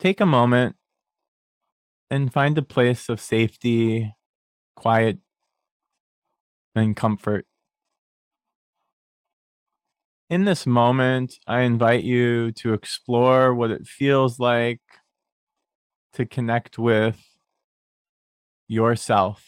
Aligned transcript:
take 0.00 0.18
a 0.18 0.26
moment 0.26 0.76
and 2.10 2.32
find 2.32 2.56
a 2.56 2.62
place 2.62 3.08
of 3.10 3.20
safety, 3.20 4.12
quiet, 4.74 5.18
and 6.74 6.96
comfort. 6.96 7.46
In 10.30 10.46
this 10.46 10.66
moment, 10.66 11.34
I 11.46 11.60
invite 11.62 12.02
you 12.02 12.50
to 12.52 12.72
explore 12.72 13.54
what 13.54 13.70
it 13.70 13.86
feels 13.86 14.40
like 14.40 14.80
to 16.14 16.24
connect 16.24 16.78
with 16.78 17.20
yourself. 18.68 19.44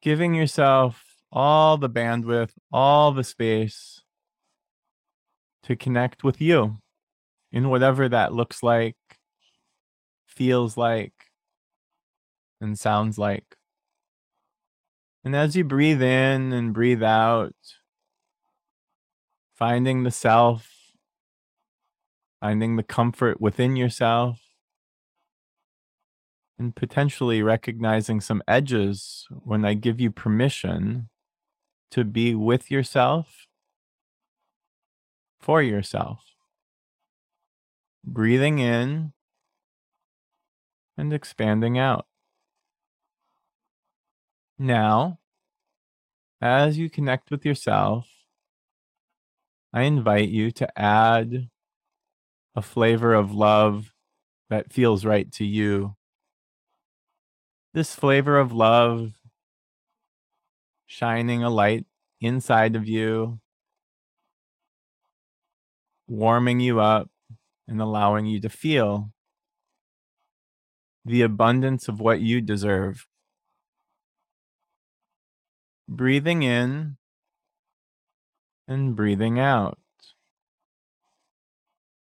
Giving 0.00 0.34
yourself 0.34 1.04
all 1.30 1.76
the 1.76 1.88
bandwidth, 1.88 2.52
all 2.72 3.12
the 3.12 3.22
space 3.22 4.02
to 5.62 5.76
connect 5.76 6.24
with 6.24 6.40
you 6.40 6.81
in 7.52 7.68
whatever 7.68 8.08
that 8.08 8.32
looks 8.32 8.62
like, 8.62 8.96
feels 10.26 10.76
like, 10.76 11.12
and 12.60 12.78
sounds 12.78 13.18
like. 13.18 13.56
And 15.24 15.36
as 15.36 15.54
you 15.54 15.62
breathe 15.62 16.02
in 16.02 16.52
and 16.52 16.72
breathe 16.72 17.02
out, 17.02 17.54
finding 19.54 20.02
the 20.02 20.10
self, 20.10 20.68
finding 22.40 22.76
the 22.76 22.82
comfort 22.82 23.40
within 23.40 23.76
yourself, 23.76 24.40
and 26.58 26.74
potentially 26.74 27.42
recognizing 27.42 28.20
some 28.20 28.42
edges 28.48 29.26
when 29.44 29.64
I 29.64 29.74
give 29.74 30.00
you 30.00 30.10
permission 30.10 31.08
to 31.90 32.04
be 32.04 32.34
with 32.34 32.70
yourself 32.70 33.46
for 35.40 35.62
yourself. 35.62 36.31
Breathing 38.04 38.58
in 38.58 39.12
and 40.96 41.12
expanding 41.12 41.78
out. 41.78 42.06
Now, 44.58 45.18
as 46.40 46.78
you 46.78 46.90
connect 46.90 47.30
with 47.30 47.44
yourself, 47.44 48.08
I 49.72 49.82
invite 49.82 50.28
you 50.28 50.50
to 50.52 50.78
add 50.78 51.48
a 52.54 52.62
flavor 52.62 53.14
of 53.14 53.32
love 53.32 53.92
that 54.50 54.72
feels 54.72 55.04
right 55.04 55.30
to 55.32 55.44
you. 55.44 55.96
This 57.72 57.94
flavor 57.94 58.38
of 58.38 58.52
love 58.52 59.12
shining 60.86 61.42
a 61.42 61.48
light 61.48 61.86
inside 62.20 62.76
of 62.76 62.86
you, 62.86 63.40
warming 66.06 66.60
you 66.60 66.80
up 66.80 67.08
and 67.68 67.80
allowing 67.80 68.26
you 68.26 68.40
to 68.40 68.48
feel 68.48 69.12
the 71.04 71.22
abundance 71.22 71.88
of 71.88 72.00
what 72.00 72.20
you 72.20 72.40
deserve. 72.40 73.06
Breathing 75.88 76.42
in 76.42 76.96
and 78.68 78.94
breathing 78.94 79.38
out. 79.38 79.78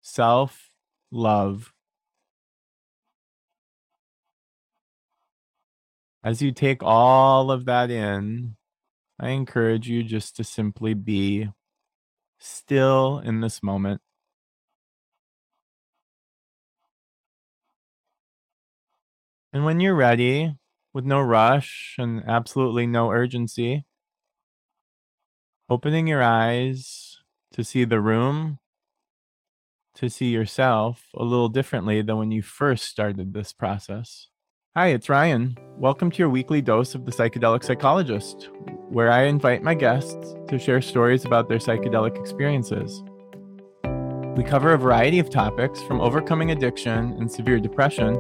Self 0.02 0.70
love. 1.12 1.74
As 6.24 6.42
you 6.42 6.52
take 6.52 6.84
all 6.84 7.50
of 7.50 7.66
that 7.66 7.90
in, 7.90 8.58
I 9.20 9.30
encourage 9.30 9.88
you 9.88 10.04
just 10.04 10.36
to 10.36 10.44
simply 10.44 10.94
be 10.94 11.50
still 12.40 13.20
in 13.20 13.42
this 13.42 13.64
moment. 13.64 14.02
And 19.52 19.66
when 19.66 19.80
you're 19.80 19.96
ready, 19.96 20.54
with 20.94 21.06
no 21.06 21.20
rush 21.20 21.96
and 21.98 22.22
absolutely 22.28 22.86
no 22.86 23.10
urgency, 23.10 23.84
opening 25.68 26.06
your 26.06 26.22
eyes 26.22 27.18
to 27.54 27.64
see 27.64 27.84
the 27.84 28.00
room, 28.00 28.60
to 29.96 30.08
see 30.08 30.28
yourself 30.28 31.08
a 31.16 31.24
little 31.24 31.50
differently 31.50 32.04
than 32.04 32.18
when 32.18 32.30
you 32.30 32.44
first 32.44 32.86
started 32.86 33.34
this 33.34 33.52
process. 33.52 34.28
Hi, 34.76 34.90
it's 34.90 35.10
Ryan. 35.10 35.58
Welcome 35.78 36.12
to 36.12 36.20
your 36.20 36.30
weekly 36.30 36.62
dose 36.62 36.94
of 36.94 37.08
the 37.08 37.12
psychedelic 37.12 37.64
psychologist, 37.64 38.52
where 38.90 39.10
I 39.10 39.24
invite 39.24 39.64
my 39.64 39.74
guests 39.74 40.36
to 40.48 40.60
share 40.60 40.80
stories 40.80 41.26
about 41.26 41.50
their 41.50 41.58
psychedelic 41.58 42.20
experiences. 42.20 43.02
We 44.38 44.44
cover 44.44 44.74
a 44.74 44.78
variety 44.78 45.18
of 45.18 45.32
topics 45.32 45.82
from 45.82 46.02
overcoming 46.02 46.52
addiction 46.52 47.14
and 47.14 47.32
severe 47.32 47.60
depression 47.60 48.16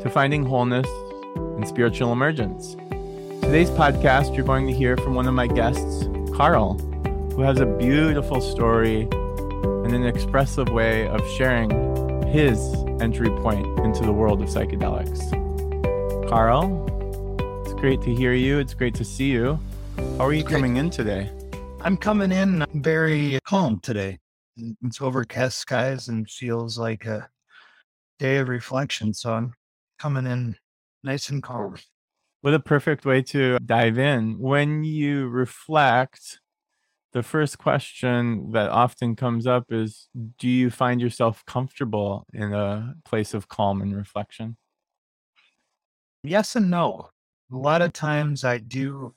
to 0.00 0.10
finding 0.10 0.44
wholeness 0.44 0.88
and 1.36 1.66
spiritual 1.66 2.12
emergence. 2.12 2.74
Today's 3.42 3.70
podcast, 3.70 4.36
you're 4.36 4.46
going 4.46 4.66
to 4.66 4.72
hear 4.72 4.96
from 4.96 5.14
one 5.14 5.26
of 5.26 5.34
my 5.34 5.46
guests, 5.46 6.08
Karl, 6.34 6.74
who 7.34 7.42
has 7.42 7.60
a 7.60 7.66
beautiful 7.66 8.40
story 8.40 9.08
and 9.84 9.92
an 9.92 10.06
expressive 10.06 10.68
way 10.68 11.08
of 11.08 11.20
sharing 11.30 11.70
his 12.28 12.58
entry 13.00 13.30
point 13.40 13.66
into 13.80 14.02
the 14.04 14.12
world 14.12 14.40
of 14.40 14.48
psychedelics. 14.48 15.30
Karl, 16.28 16.86
it's 17.64 17.74
great 17.74 18.00
to 18.02 18.14
hear 18.14 18.32
you. 18.34 18.58
It's 18.58 18.74
great 18.74 18.94
to 18.94 19.04
see 19.04 19.30
you. 19.30 19.58
How 20.16 20.26
are 20.26 20.32
you 20.32 20.44
coming 20.44 20.76
in 20.76 20.90
today? 20.90 21.30
I'm 21.80 21.96
coming 21.96 22.30
in 22.30 22.64
very 22.74 23.38
calm 23.46 23.80
today. 23.80 24.18
It's 24.56 25.00
overcast 25.00 25.58
skies 25.58 26.08
and 26.08 26.28
feels 26.30 26.78
like 26.78 27.06
a 27.06 27.28
day 28.18 28.36
of 28.36 28.48
reflection. 28.48 29.14
So 29.14 29.32
I'm 29.32 29.54
coming 30.00 30.26
in 30.26 30.56
nice 31.04 31.28
and 31.28 31.42
calm. 31.42 31.76
What 32.40 32.54
a 32.54 32.60
perfect 32.60 33.04
way 33.04 33.22
to 33.22 33.58
dive 33.58 33.98
in. 33.98 34.38
When 34.38 34.82
you 34.82 35.28
reflect, 35.28 36.40
the 37.12 37.22
first 37.22 37.58
question 37.58 38.52
that 38.52 38.70
often 38.70 39.14
comes 39.14 39.46
up 39.46 39.66
is 39.70 40.08
Do 40.38 40.48
you 40.48 40.70
find 40.70 41.00
yourself 41.00 41.44
comfortable 41.46 42.26
in 42.32 42.54
a 42.54 42.94
place 43.04 43.34
of 43.34 43.48
calm 43.48 43.82
and 43.82 43.94
reflection? 43.94 44.56
Yes 46.22 46.56
and 46.56 46.70
no. 46.70 47.10
A 47.52 47.56
lot 47.56 47.82
of 47.82 47.92
times 47.92 48.44
I 48.44 48.58
do 48.58 49.14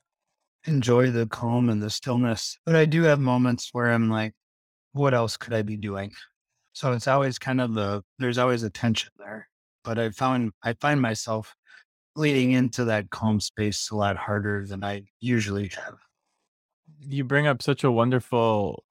enjoy 0.65 1.11
the 1.11 1.27
calm 1.27 1.69
and 1.69 1.81
the 1.81 1.89
stillness, 1.89 2.57
but 2.65 2.75
I 2.75 2.85
do 2.85 3.03
have 3.03 3.19
moments 3.19 3.69
where 3.73 3.91
I'm 3.91 4.09
like, 4.09 4.33
what 4.93 5.13
else 5.13 5.37
could 5.37 5.53
I 5.53 5.61
be 5.61 5.77
doing? 5.77 6.11
So 6.73 6.93
it's 6.93 7.07
always 7.07 7.37
kind 7.37 7.61
of 7.61 7.73
the, 7.73 8.03
there's 8.19 8.37
always 8.37 8.63
a 8.63 8.69
tension 8.69 9.11
there. 9.17 9.47
But 9.83 9.99
I 9.99 10.09
found, 10.11 10.51
I 10.63 10.73
find 10.73 11.01
myself 11.01 11.55
leading 12.15 12.51
into 12.51 12.85
that 12.85 13.09
calm 13.09 13.39
space 13.39 13.89
a 13.89 13.95
lot 13.95 14.17
harder 14.17 14.65
than 14.65 14.83
I 14.83 15.03
usually 15.19 15.69
have. 15.69 15.95
You 16.99 17.23
bring 17.23 17.47
up 17.47 17.61
such 17.61 17.83
a 17.83 17.91
wonderful 17.91 18.83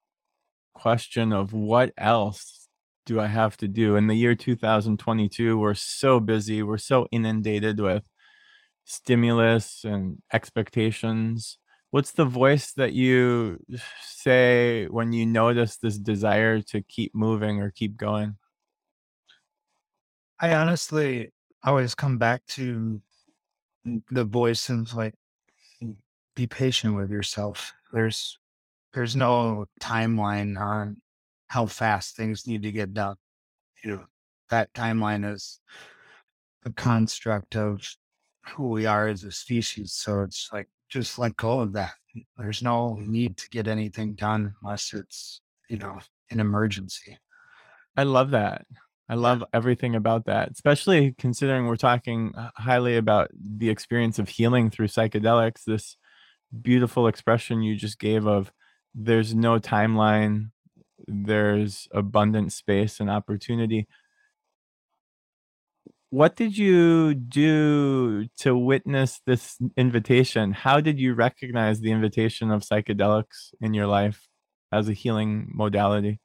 question 0.75 1.33
of 1.33 1.53
what 1.53 1.93
else 1.97 2.69
do 3.07 3.21
I 3.21 3.27
have 3.27 3.57
to 3.59 3.69
do? 3.69 3.97
In 3.97 4.07
the 4.07 4.15
year 4.15 4.35
2022, 4.35 5.59
we're 5.59 5.75
so 5.75 6.21
busy, 6.21 6.63
we're 6.63 6.79
so 6.79 7.07
inundated 7.11 7.81
with 7.81 8.05
stimulus 8.85 9.85
and 9.85 10.19
expectations. 10.33 11.59
What's 11.91 12.13
the 12.13 12.25
voice 12.25 12.73
that 12.73 12.93
you 12.93 13.59
say 14.03 14.87
when 14.87 15.13
you 15.13 15.27
notice 15.27 15.77
this 15.77 15.99
desire 15.99 16.61
to 16.63 16.83
keep 16.83 17.15
moving 17.15 17.61
or 17.61 17.71
keep 17.71 17.97
going? 17.97 18.37
I 20.43 20.55
honestly 20.55 21.31
always 21.63 21.95
come 21.95 22.19
back 22.19 22.45
to 22.49 23.01
the 24.11 24.25
voice 24.25 24.69
and 24.69 24.93
like 24.93 25.15
mm, 25.83 25.95
be 26.35 26.49
patient 26.49 26.97
with 26.97 27.11
yourself. 27.11 27.73
There's 27.93 28.39
there's 28.93 29.15
no 29.15 29.67
timeline 29.81 30.61
on 30.61 30.97
how 31.47 31.67
fast 31.67 32.17
things 32.17 32.47
need 32.47 32.63
to 32.65 32.73
get 32.73 32.93
done. 32.93 33.17
You 33.85 33.91
know, 33.93 34.05
that 34.51 34.73
timeline 34.75 35.33
is 35.33 35.61
a 36.65 36.71
construct 36.71 37.55
of 37.55 37.87
who 38.49 38.69
we 38.69 38.85
are 38.85 39.07
as 39.07 39.23
a 39.23 39.31
species. 39.31 39.93
So 39.93 40.23
it's 40.23 40.51
like 40.53 40.69
just 40.89 41.21
let 41.21 41.37
go 41.37 41.61
of 41.61 41.73
that. 41.75 41.93
There's 42.37 42.63
no 42.63 42.97
need 43.01 43.37
to 43.39 43.49
get 43.51 43.69
anything 43.69 44.15
done 44.15 44.55
unless 44.63 44.93
it's, 44.93 45.41
you 45.69 45.79
know, 45.79 45.99
an 46.31 46.41
emergency. 46.41 47.17
I 47.97 48.03
love 48.03 48.31
that. 48.33 48.67
I 49.13 49.15
love 49.15 49.45
everything 49.53 49.95
about 49.95 50.25
that, 50.25 50.53
especially 50.53 51.15
considering 51.19 51.67
we're 51.67 51.77
talking 51.77 52.33
highly 52.57 52.97
about 52.97 53.29
the 53.35 53.69
experience 53.69 54.19
of 54.19 54.31
healing 54.31 54.71
through 54.71 54.87
psychedelics. 54.87 55.65
This 55.67 55.99
beautiful 56.63 57.07
expression 57.07 57.61
you 57.61 57.77
just 57.77 57.99
gave 57.99 58.27
of 58.27 58.51
there's 58.95 59.35
no 59.35 59.59
timeline, 59.59 60.53
there's 61.07 61.89
abundant 61.93 62.55
space 62.55 63.01
and 63.01 63.11
opportunity. 63.11 63.87
What 66.09 66.35
did 66.35 66.57
you 66.57 67.13
do 67.13 68.29
to 68.39 68.57
witness 68.57 69.21
this 69.27 69.59
invitation? 69.77 70.53
How 70.53 70.81
did 70.81 70.99
you 70.99 71.13
recognize 71.13 71.81
the 71.81 71.93
invitation 71.93 72.51
of 72.51 72.63
psychedelics 72.63 73.53
in 73.61 73.75
your 73.75 73.89
life 73.89 74.27
as 74.73 74.89
a 74.89 74.95
healing 74.95 75.51
modality? 75.53 76.22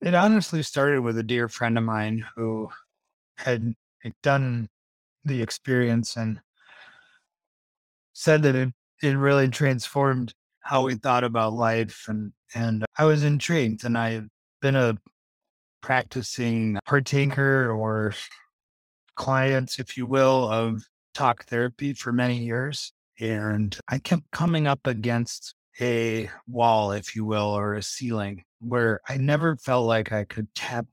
It 0.00 0.14
honestly 0.14 0.62
started 0.62 1.00
with 1.00 1.18
a 1.18 1.22
dear 1.22 1.48
friend 1.48 1.78
of 1.78 1.84
mine 1.84 2.24
who 2.36 2.68
had 3.36 3.74
done 4.22 4.68
the 5.24 5.42
experience 5.42 6.16
and 6.16 6.40
said 8.12 8.42
that 8.42 8.54
it, 8.54 8.72
it 9.02 9.16
really 9.16 9.48
transformed 9.48 10.32
how 10.60 10.82
we 10.82 10.94
thought 10.94 11.24
about 11.24 11.52
life 11.52 12.06
and 12.08 12.32
and 12.54 12.84
I 12.96 13.04
was 13.04 13.24
intrigued 13.24 13.84
and 13.84 13.98
I've 13.98 14.28
been 14.62 14.76
a 14.76 14.96
practicing 15.82 16.78
partaker 16.86 17.70
or 17.70 18.14
client, 19.14 19.76
if 19.78 19.96
you 19.96 20.06
will, 20.06 20.48
of 20.50 20.82
talk 21.14 21.44
therapy 21.44 21.92
for 21.92 22.12
many 22.12 22.38
years. 22.38 22.92
And 23.18 23.76
I 23.88 23.98
kept 23.98 24.30
coming 24.30 24.66
up 24.66 24.86
against 24.86 25.54
a 25.80 26.30
wall, 26.46 26.92
if 26.92 27.16
you 27.16 27.24
will, 27.24 27.56
or 27.56 27.74
a 27.74 27.82
ceiling 27.82 28.44
where 28.60 29.00
I 29.08 29.16
never 29.16 29.56
felt 29.56 29.86
like 29.86 30.12
I 30.12 30.24
could 30.24 30.48
tap 30.54 30.86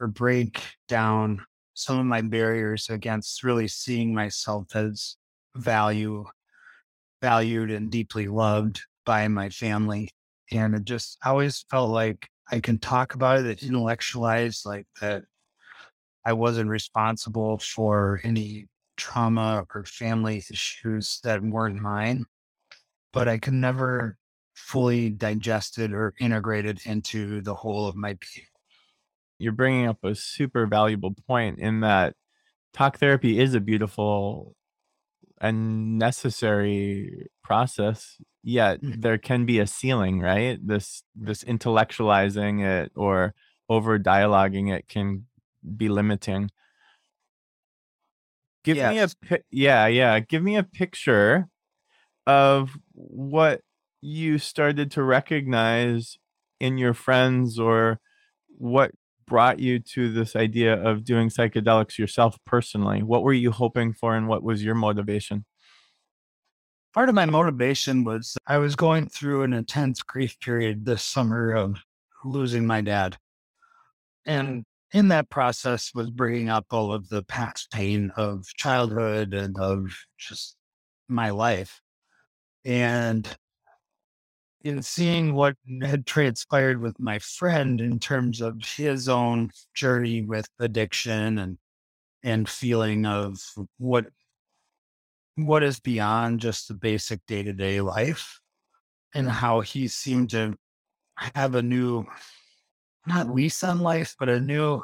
or 0.00 0.06
break 0.06 0.62
down 0.88 1.44
some 1.74 1.98
of 1.98 2.06
my 2.06 2.20
barriers 2.20 2.88
against 2.88 3.42
really 3.42 3.68
seeing 3.68 4.14
myself 4.14 4.74
as 4.74 5.16
value, 5.56 6.24
valued 7.22 7.70
and 7.70 7.90
deeply 7.90 8.28
loved 8.28 8.80
by 9.04 9.28
my 9.28 9.48
family. 9.50 10.10
And 10.52 10.74
it 10.74 10.84
just 10.84 11.18
I 11.24 11.30
always 11.30 11.64
felt 11.70 11.90
like 11.90 12.28
I 12.50 12.60
can 12.60 12.78
talk 12.78 13.14
about 13.14 13.44
it, 13.44 13.62
intellectualize 13.62 14.62
like 14.64 14.86
that 15.00 15.24
I 16.24 16.32
wasn't 16.32 16.70
responsible 16.70 17.58
for 17.58 18.20
any 18.24 18.66
trauma 18.96 19.66
or 19.74 19.84
family 19.84 20.38
issues 20.50 21.20
that 21.24 21.42
weren't 21.42 21.80
mine, 21.80 22.24
but 23.12 23.28
I 23.28 23.38
could 23.38 23.54
never 23.54 24.16
fully 24.54 25.10
digested 25.10 25.92
or 25.92 26.14
integrated 26.20 26.80
into 26.86 27.40
the 27.42 27.54
whole 27.54 27.86
of 27.86 27.96
my 27.96 28.12
being. 28.14 28.46
You're 29.38 29.52
bringing 29.52 29.86
up 29.86 30.02
a 30.04 30.14
super 30.14 30.66
valuable 30.66 31.14
point 31.26 31.58
in 31.58 31.80
that 31.80 32.14
talk 32.72 32.98
therapy 32.98 33.38
is 33.38 33.54
a 33.54 33.60
beautiful 33.60 34.54
and 35.40 35.98
necessary 35.98 37.28
process 37.42 38.16
yet 38.42 38.80
Mm. 38.82 39.00
there 39.02 39.18
can 39.18 39.44
be 39.46 39.58
a 39.58 39.66
ceiling 39.66 40.20
right 40.20 40.58
this 40.64 41.02
this 41.14 41.42
intellectualizing 41.44 42.64
it 42.64 42.92
or 42.94 43.34
over 43.68 43.98
dialoguing 43.98 44.72
it 44.72 44.86
can 44.88 45.26
be 45.76 45.88
limiting 45.88 46.50
give 48.64 48.76
me 48.76 48.82
a 48.82 48.92
Yes. 48.92 49.16
yeah 49.50 49.86
yeah 49.86 50.20
give 50.20 50.42
me 50.42 50.56
a 50.56 50.62
picture 50.62 51.48
of 52.26 52.76
what 52.92 53.60
you 54.04 54.38
started 54.38 54.90
to 54.90 55.02
recognize 55.02 56.18
in 56.60 56.76
your 56.76 56.92
friends 56.92 57.58
or 57.58 58.00
what 58.58 58.90
brought 59.26 59.58
you 59.58 59.78
to 59.78 60.12
this 60.12 60.36
idea 60.36 60.74
of 60.74 61.04
doing 61.04 61.30
psychedelics 61.30 61.96
yourself 61.96 62.36
personally 62.44 63.02
what 63.02 63.22
were 63.22 63.32
you 63.32 63.50
hoping 63.50 63.94
for 63.94 64.14
and 64.14 64.28
what 64.28 64.42
was 64.42 64.62
your 64.62 64.74
motivation 64.74 65.46
Part 66.92 67.08
of 67.08 67.16
my 67.16 67.26
motivation 67.26 68.04
was 68.04 68.36
I 68.46 68.58
was 68.58 68.76
going 68.76 69.08
through 69.08 69.42
an 69.42 69.52
intense 69.52 70.00
grief 70.00 70.38
period 70.38 70.84
this 70.84 71.02
summer 71.02 71.50
of 71.50 71.78
losing 72.24 72.68
my 72.68 72.82
dad. 72.82 73.16
And 74.24 74.62
in 74.92 75.08
that 75.08 75.28
process 75.28 75.90
was 75.92 76.08
bringing 76.10 76.50
up 76.50 76.66
all 76.70 76.92
of 76.92 77.08
the 77.08 77.24
past 77.24 77.72
pain 77.72 78.12
of 78.16 78.46
childhood 78.56 79.34
and 79.34 79.58
of 79.58 79.92
just 80.18 80.54
my 81.08 81.30
life. 81.30 81.80
And 82.64 83.28
in 84.64 84.82
seeing 84.82 85.34
what 85.34 85.56
had 85.82 86.06
transpired 86.06 86.80
with 86.80 86.98
my 86.98 87.18
friend 87.18 87.82
in 87.82 87.98
terms 87.98 88.40
of 88.40 88.64
his 88.64 89.08
own 89.10 89.50
journey 89.74 90.22
with 90.22 90.48
addiction 90.58 91.38
and 91.38 91.58
and 92.22 92.48
feeling 92.48 93.04
of 93.04 93.38
what 93.76 94.06
what 95.36 95.62
is 95.62 95.78
beyond 95.78 96.40
just 96.40 96.68
the 96.68 96.74
basic 96.74 97.20
day-to-day 97.26 97.82
life 97.82 98.40
and 99.14 99.28
how 99.28 99.60
he 99.60 99.86
seemed 99.86 100.30
to 100.30 100.54
have 101.34 101.54
a 101.54 101.62
new 101.62 102.06
not 103.06 103.28
lease 103.28 103.62
on 103.62 103.80
life 103.80 104.16
but 104.18 104.30
a 104.30 104.40
new 104.40 104.82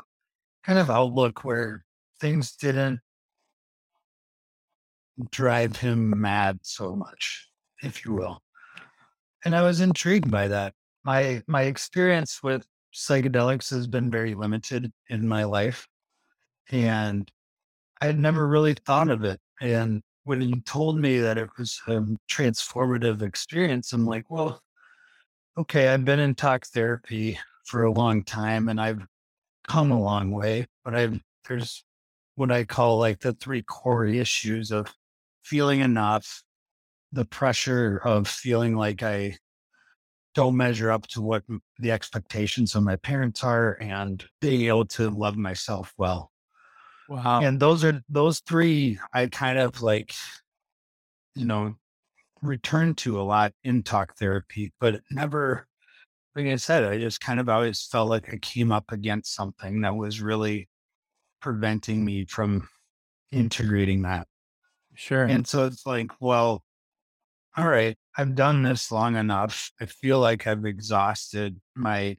kind 0.65 0.79
of 0.79 0.91
outlook 0.91 1.43
where 1.43 1.85
things 2.21 2.55
didn't 2.57 3.01
drive 5.31 5.77
him 5.77 6.21
mad 6.21 6.59
so 6.63 6.95
much 6.95 7.49
if 7.83 8.05
you 8.05 8.13
will 8.13 8.43
and 9.45 9.55
i 9.55 9.63
was 9.63 9.81
intrigued 9.81 10.31
by 10.31 10.49
that. 10.49 10.75
My 11.05 11.43
my 11.47 11.63
experience 11.63 12.43
with 12.43 12.67
psychedelics 12.95 13.71
has 13.71 13.87
been 13.87 14.11
very 14.11 14.35
limited 14.35 14.93
in 15.09 15.27
my 15.27 15.45
life 15.45 15.87
and 16.71 17.31
i 18.01 18.07
had 18.07 18.19
never 18.19 18.47
really 18.47 18.75
thought 18.75 19.09
of 19.09 19.25
it 19.25 19.41
and 19.61 20.03
when 20.25 20.43
you 20.43 20.61
told 20.63 20.99
me 20.99 21.19
that 21.21 21.39
it 21.39 21.49
was 21.59 21.81
a 21.87 22.01
transformative 22.31 23.23
experience 23.23 23.93
i'm 23.93 24.07
like 24.07 24.29
well 24.29 24.61
okay 25.57 25.89
i've 25.89 26.05
been 26.05 26.19
in 26.19 26.35
talk 26.35 26.67
therapy 26.67 27.39
for 27.65 27.85
a 27.85 27.93
long 27.93 28.25
time 28.25 28.69
and 28.69 28.81
i've 28.81 29.03
come 29.69 29.93
a 29.93 30.01
long 30.01 30.33
way 30.33 30.67
but 30.85 30.95
i've 30.95 31.21
there's 31.49 31.85
what 32.35 32.51
i 32.51 32.65
call 32.65 32.99
like 32.99 33.21
the 33.21 33.33
three 33.35 33.63
core 33.63 34.05
issues 34.05 34.73
of 34.73 34.93
feeling 35.45 35.81
enough 35.81 36.43
the 37.13 37.25
pressure 37.25 38.01
of 38.05 38.29
feeling 38.29 38.77
like 38.77 39.03
I 39.03 39.37
don't 40.35 40.57
measure 40.57 40.91
up 40.91 41.07
to 41.09 41.21
what 41.21 41.43
the 41.79 41.91
expectations 41.91 42.75
of 42.75 42.83
my 42.83 42.97
parents 42.97 43.43
are 43.43 43.77
and 43.81 44.25
being 44.41 44.69
able 44.69 44.85
to 44.87 45.11
love 45.11 45.37
myself 45.37 45.93
well. 45.99 46.31
wow 47.09 47.41
And 47.41 47.59
those 47.59 47.85
are 47.85 48.01
those 48.09 48.41
three 48.41 48.99
I 49.13 49.27
kind 49.27 49.59
of 49.59 49.83
like, 49.83 50.15
you 51.35 51.45
know, 51.45 51.75
return 52.43 52.95
to 52.95 53.21
a 53.21 53.23
lot 53.23 53.53
in 53.65 53.83
talk 53.83 54.17
therapy, 54.17 54.73
but 54.81 55.01
never, 55.11 55.67
like 56.37 56.47
I 56.47 56.57
said, 56.57 56.85
I 56.85 56.99
just 56.99 57.21
kind 57.21 57.41
of 57.41 57.49
always 57.49 57.87
felt 57.87 58.09
like 58.09 58.33
I 58.33 58.39
came 58.39 58.73
up 58.73 58.93
against 58.93 59.35
something 59.35 59.81
that 59.83 59.97
was 59.97 60.21
really 60.21 60.69
preventing 61.41 62.05
me 62.05 62.25
from 62.25 62.69
integrating 63.33 64.03
that. 64.03 64.27
sure 64.95 65.25
And 65.25 65.47
so 65.47 65.67
it's 65.67 65.87
like, 65.87 66.11
well, 66.21 66.63
all 67.61 67.69
right, 67.69 67.95
I've 68.17 68.35
done 68.35 68.63
this 68.63 68.91
long 68.91 69.17
enough. 69.17 69.71
I 69.81 69.85
feel 69.85 70.19
like 70.19 70.47
I've 70.47 70.65
exhausted 70.65 71.61
my 71.77 72.17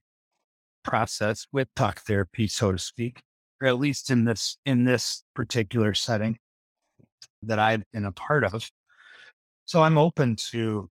process 0.84 1.48
with 1.52 1.68
talk 1.76 2.02
therapy, 2.02 2.48
so 2.48 2.72
to 2.72 2.78
speak, 2.78 3.22
or 3.60 3.68
at 3.68 3.80
least 3.80 4.12
in 4.12 4.24
this 4.26 4.58
in 4.68 4.86
this 4.86 5.24
particular 5.34 5.96
setting 5.96 6.38
that 7.42 7.58
I've 7.58 7.84
been 7.92 8.06
a 8.06 8.12
part 8.12 8.44
of. 8.44 8.70
So 9.66 9.82
I'm 9.82 9.98
open 9.98 10.36
to 10.52 10.90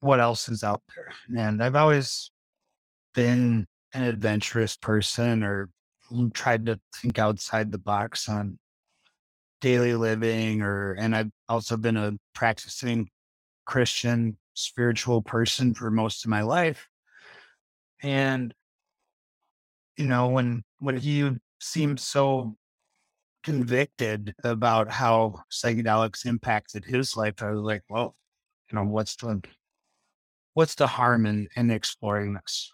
what 0.00 0.18
else 0.18 0.48
is 0.48 0.64
out 0.64 0.82
there. 0.94 1.12
And 1.36 1.62
I've 1.62 1.76
always 1.76 2.30
been 3.14 3.66
an 3.92 4.02
adventurous 4.02 4.78
person 4.78 5.42
or 5.42 5.68
tried 6.32 6.66
to 6.66 6.80
think 7.02 7.18
outside 7.18 7.70
the 7.70 7.78
box 7.78 8.30
on 8.30 8.58
daily 9.60 9.94
living 9.94 10.62
or 10.62 10.92
and 10.92 11.14
I've 11.14 11.30
also 11.48 11.76
been 11.76 11.96
a 11.96 12.12
practicing 12.34 13.08
Christian 13.66 14.36
spiritual 14.54 15.22
person 15.22 15.74
for 15.74 15.90
most 15.90 16.24
of 16.24 16.30
my 16.30 16.42
life. 16.42 16.88
And 18.02 18.54
you 19.96 20.06
know, 20.06 20.28
when 20.28 20.64
when 20.78 20.96
he 20.96 21.30
seemed 21.60 22.00
so 22.00 22.56
convicted 23.42 24.34
about 24.42 24.90
how 24.90 25.42
psychedelics 25.50 26.26
impacted 26.26 26.84
his 26.84 27.16
life, 27.16 27.42
I 27.42 27.50
was 27.50 27.60
like, 27.60 27.82
well, 27.88 28.16
you 28.70 28.76
know, 28.76 28.84
what's 28.84 29.16
the 29.16 29.42
what's 30.54 30.74
the 30.74 30.86
harm 30.86 31.26
in 31.26 31.48
in 31.56 31.70
exploring 31.70 32.34
this? 32.34 32.72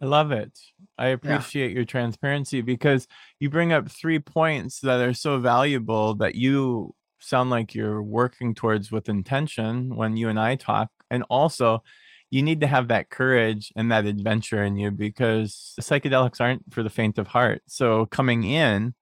I 0.00 0.06
love 0.06 0.32
it. 0.32 0.58
I 0.98 1.08
appreciate 1.08 1.72
your 1.72 1.84
transparency 1.84 2.60
because 2.60 3.06
you 3.40 3.48
bring 3.48 3.72
up 3.72 3.88
three 3.88 4.18
points 4.18 4.80
that 4.80 5.00
are 5.00 5.14
so 5.14 5.38
valuable 5.38 6.14
that 6.16 6.34
you 6.34 6.94
sound 7.24 7.50
like 7.50 7.74
you're 7.74 8.02
working 8.02 8.54
towards 8.54 8.92
with 8.92 9.08
intention 9.08 9.94
when 9.96 10.16
you 10.16 10.28
and 10.28 10.38
I 10.38 10.56
talk. 10.56 10.90
And 11.10 11.24
also, 11.30 11.82
you 12.30 12.42
need 12.42 12.60
to 12.60 12.66
have 12.66 12.88
that 12.88 13.10
courage 13.10 13.72
and 13.76 13.92
that 13.92 14.06
adventure 14.06 14.64
in 14.64 14.76
you 14.76 14.90
because 14.90 15.74
psychedelics 15.80 16.40
aren't 16.40 16.72
for 16.72 16.82
the 16.82 16.90
faint 16.90 17.18
of 17.18 17.28
heart. 17.28 17.62
So, 17.66 18.06
coming 18.06 18.44
in, 18.44 18.94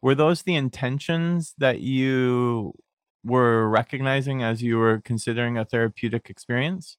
were 0.00 0.14
those 0.14 0.42
the 0.42 0.54
intentions 0.54 1.54
that 1.58 1.80
you 1.80 2.74
were 3.24 3.68
recognizing 3.68 4.42
as 4.42 4.62
you 4.62 4.78
were 4.78 5.00
considering 5.04 5.58
a 5.58 5.64
therapeutic 5.64 6.30
experience? 6.30 6.96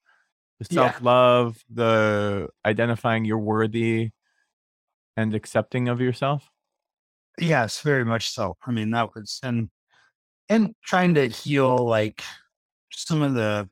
the 0.59 0.65
self 0.65 1.01
love, 1.01 1.63
the 1.69 2.49
identifying 2.65 3.25
you're 3.25 3.37
worthy 3.37 4.11
and 5.17 5.33
accepting 5.33 5.87
of 5.87 6.01
yourself. 6.01 6.49
Yes, 7.39 7.81
very 7.81 8.03
much 8.03 8.29
so. 8.29 8.57
I 8.65 8.71
mean, 8.71 8.91
that 8.91 9.15
was 9.15 9.39
and 9.41 9.69
and 10.49 10.73
trying 10.83 11.13
to 11.15 11.27
heal 11.27 11.77
like 11.77 12.23
some 12.91 13.21
of 13.21 13.33
the 13.33 13.69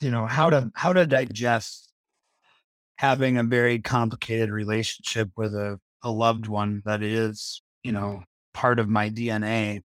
you 0.00 0.10
know 0.10 0.26
how 0.26 0.50
to 0.50 0.70
how 0.74 0.92
to 0.92 1.06
digest 1.06 1.88
having 2.98 3.38
a 3.38 3.44
very 3.44 3.78
complicated 3.78 4.50
relationship 4.50 5.30
with 5.36 5.54
a, 5.54 5.78
a 6.02 6.10
loved 6.10 6.48
one 6.48 6.82
that 6.84 7.00
is, 7.00 7.62
you 7.84 7.92
know, 7.92 8.22
part 8.52 8.80
of 8.80 8.88
my 8.88 9.08
DNA 9.08 9.80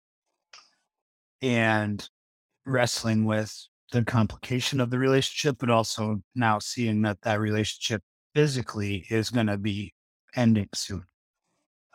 and 1.42 2.08
wrestling 2.64 3.26
with 3.26 3.54
the 3.92 4.02
complication 4.02 4.80
of 4.80 4.88
the 4.88 4.98
relationship, 4.98 5.56
but 5.58 5.68
also 5.68 6.22
now 6.34 6.58
seeing 6.58 7.02
that 7.02 7.20
that 7.22 7.38
relationship 7.38 8.02
physically 8.34 9.04
is 9.10 9.28
going 9.28 9.46
to 9.46 9.58
be 9.58 9.92
ending 10.34 10.68
soon. 10.74 11.04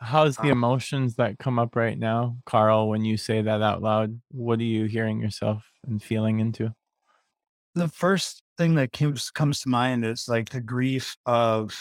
How's 0.00 0.36
the 0.36 0.44
um, 0.44 0.52
emotions 0.52 1.16
that 1.16 1.38
come 1.38 1.58
up 1.58 1.74
right 1.74 1.98
now, 1.98 2.36
Karl, 2.46 2.88
when 2.88 3.04
you 3.04 3.16
say 3.16 3.42
that 3.42 3.62
out 3.62 3.82
loud? 3.82 4.20
What 4.30 4.60
are 4.60 4.64
you 4.64 4.84
hearing 4.84 5.20
yourself 5.20 5.64
and 5.86 6.02
feeling 6.02 6.38
into? 6.38 6.72
The 7.74 7.88
first 7.88 8.42
thing 8.56 8.76
that 8.76 8.92
comes 8.92 9.30
comes 9.30 9.60
to 9.62 9.68
mind 9.68 10.04
is 10.04 10.26
like 10.28 10.50
the 10.50 10.60
grief 10.60 11.16
of 11.26 11.74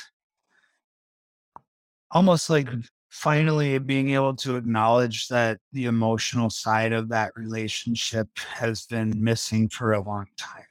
almost 2.11 2.49
like 2.49 2.69
finally 3.09 3.77
being 3.77 4.09
able 4.09 4.35
to 4.35 4.55
acknowledge 4.55 5.27
that 5.27 5.59
the 5.71 5.85
emotional 5.85 6.49
side 6.49 6.93
of 6.93 7.09
that 7.09 7.31
relationship 7.35 8.27
has 8.37 8.85
been 8.85 9.13
missing 9.23 9.69
for 9.69 9.93
a 9.93 10.01
long 10.01 10.25
time. 10.37 10.65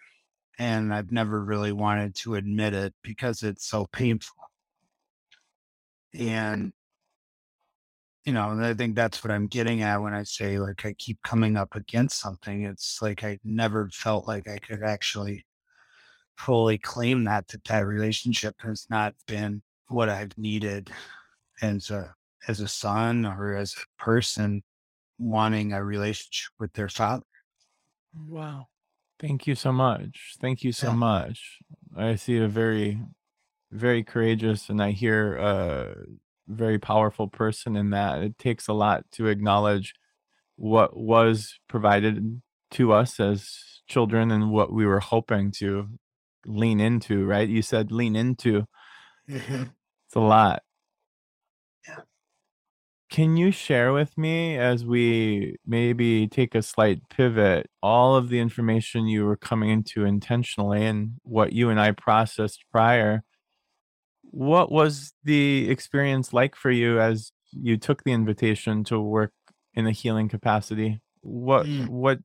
And 0.58 0.92
I've 0.92 1.12
never 1.12 1.44
really 1.44 1.72
wanted 1.72 2.14
to 2.16 2.34
admit 2.34 2.74
it 2.74 2.94
because 3.02 3.42
it's 3.42 3.66
so 3.66 3.86
painful. 3.92 4.36
And, 6.18 6.72
you 8.26 8.33
know, 8.33 8.50
and 8.50 8.64
I 8.64 8.75
think 8.75 8.97
that's 8.97 9.25
what 9.25 9.30
I'm 9.30 9.47
getting 9.49 9.83
at 9.83 10.02
when 10.02 10.14
I 10.14 10.25
say, 10.25 10.59
like, 10.59 10.85
I 10.85 10.95
keep 10.95 11.23
coming 11.23 11.56
up 11.56 11.76
against 11.76 12.21
something. 12.21 12.64
It's 12.64 13.00
like 13.02 13.25
I 13.25 13.38
never 13.45 13.88
felt 13.90 14.28
like 14.28 14.49
I 14.49 14.59
could 14.59 14.83
actually 14.83 15.47
fully 16.37 16.78
claim 16.78 17.25
that 17.25 17.49
that, 17.49 17.64
that 17.64 17.87
relationship 17.87 18.56
has 18.61 18.87
not 18.90 19.14
been 19.26 19.62
what 19.88 20.09
I've 20.09 20.37
needed 20.38 20.90
as 21.62 21.90
a 21.90 22.14
as 22.49 22.61
a 22.61 22.68
son 22.68 23.26
or 23.26 23.56
as 23.56 23.75
a 23.76 24.02
person 24.02 24.62
wanting 25.18 25.73
a 25.73 25.85
relationship 25.85 26.52
with 26.61 26.73
their 26.75 26.88
father. 26.90 27.25
Wow. 28.14 28.68
Thank 29.18 29.47
you 29.47 29.54
so 29.54 29.73
much. 29.73 30.37
Thank 30.40 30.62
you 30.62 30.73
so 30.73 30.90
Yeah. 30.90 30.95
much. 30.95 31.61
I 31.97 32.16
see 32.16 32.38
a 32.38 32.49
very, 32.49 33.00
very 33.73 34.04
courageous 34.04 34.71
and 34.71 34.83
I 34.83 34.92
hear 34.92 35.37
a 35.37 36.06
very 36.48 36.78
powerful 36.78 37.28
person 37.28 37.76
in 37.76 37.90
that. 37.90 38.22
It 38.22 38.38
takes 38.38 38.68
a 38.68 38.72
lot 38.72 39.04
to 39.12 39.28
acknowledge 39.28 39.94
what 40.56 40.96
was 40.96 41.58
provided 41.68 42.40
to 42.72 42.92
us 42.92 43.20
as 43.20 43.48
children 43.88 44.30
and 44.30 44.50
what 44.50 44.72
we 44.72 44.86
were 44.86 45.00
hoping 45.00 45.50
to 45.52 45.88
lean 46.46 46.80
into, 46.80 47.24
right? 47.24 47.48
You 47.48 47.62
said 47.62 47.92
lean 47.92 48.16
into. 48.16 48.66
Mm-hmm. 49.28 49.64
It's 50.06 50.14
a 50.14 50.20
lot. 50.20 50.62
Yeah. 51.86 52.00
Can 53.10 53.36
you 53.36 53.50
share 53.50 53.92
with 53.92 54.16
me 54.16 54.56
as 54.56 54.84
we 54.84 55.56
maybe 55.66 56.28
take 56.28 56.54
a 56.54 56.62
slight 56.62 57.08
pivot 57.08 57.68
all 57.82 58.16
of 58.16 58.28
the 58.28 58.40
information 58.40 59.06
you 59.06 59.24
were 59.24 59.36
coming 59.36 59.70
into 59.70 60.04
intentionally 60.04 60.84
and 60.86 61.14
what 61.22 61.52
you 61.52 61.70
and 61.70 61.80
I 61.80 61.92
processed 61.92 62.64
prior? 62.72 63.22
What 64.30 64.71
was 64.71 65.12
the 65.25 65.71
experience 65.71 66.33
like 66.33 66.54
for 66.54 66.71
you 66.71 67.00
as 67.00 67.33
you 67.52 67.76
took 67.76 68.04
the 68.04 68.12
invitation 68.12 68.85
to 68.85 69.00
work 69.00 69.33
in 69.75 69.87
a 69.87 69.92
healing 69.92 70.28
capacity? 70.28 71.00
What 71.21 71.66
Mm. 71.66 71.88
what 71.88 72.18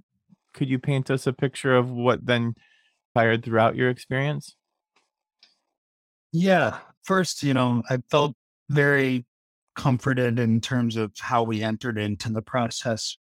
could 0.54 0.70
you 0.70 0.80
paint 0.80 1.10
us 1.10 1.28
a 1.28 1.34
picture 1.34 1.76
of 1.76 1.90
what 1.90 2.26
then 2.26 2.56
fired 3.14 3.44
throughout 3.44 3.76
your 3.76 3.90
experience? 3.90 4.56
Yeah. 6.32 6.80
First, 7.04 7.44
you 7.44 7.54
know, 7.54 7.84
I 7.90 7.98
felt 8.10 8.36
very 8.70 9.26
comforted 9.76 10.40
in 10.40 10.62
terms 10.62 10.96
of 10.96 11.12
how 11.20 11.44
we 11.44 11.64
entered 11.64 11.98
into 11.98 12.30
the 12.32 12.42
process. 12.42 13.18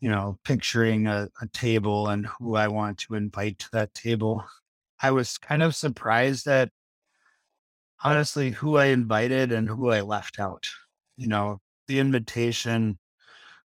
You 0.00 0.10
know, 0.10 0.38
picturing 0.44 1.06
a, 1.08 1.28
a 1.42 1.48
table 1.48 2.08
and 2.08 2.26
who 2.26 2.54
I 2.54 2.68
want 2.68 2.98
to 2.98 3.14
invite 3.14 3.58
to 3.60 3.68
that 3.72 3.94
table. 3.94 4.44
I 5.00 5.10
was 5.10 5.38
kind 5.38 5.62
of 5.62 5.74
surprised 5.74 6.46
at 6.46 6.70
honestly 8.02 8.50
who 8.50 8.76
I 8.76 8.86
invited 8.86 9.52
and 9.52 9.68
who 9.68 9.90
I 9.90 10.00
left 10.00 10.38
out. 10.38 10.66
You 11.16 11.28
know, 11.28 11.60
the 11.86 11.98
invitation 11.98 12.98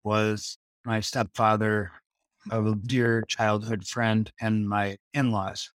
was 0.03 0.57
my 0.85 0.99
stepfather, 0.99 1.91
a 2.51 2.75
dear 2.75 3.23
childhood 3.27 3.85
friend, 3.85 4.31
and 4.39 4.67
my 4.67 4.97
in 5.13 5.31
laws. 5.31 5.71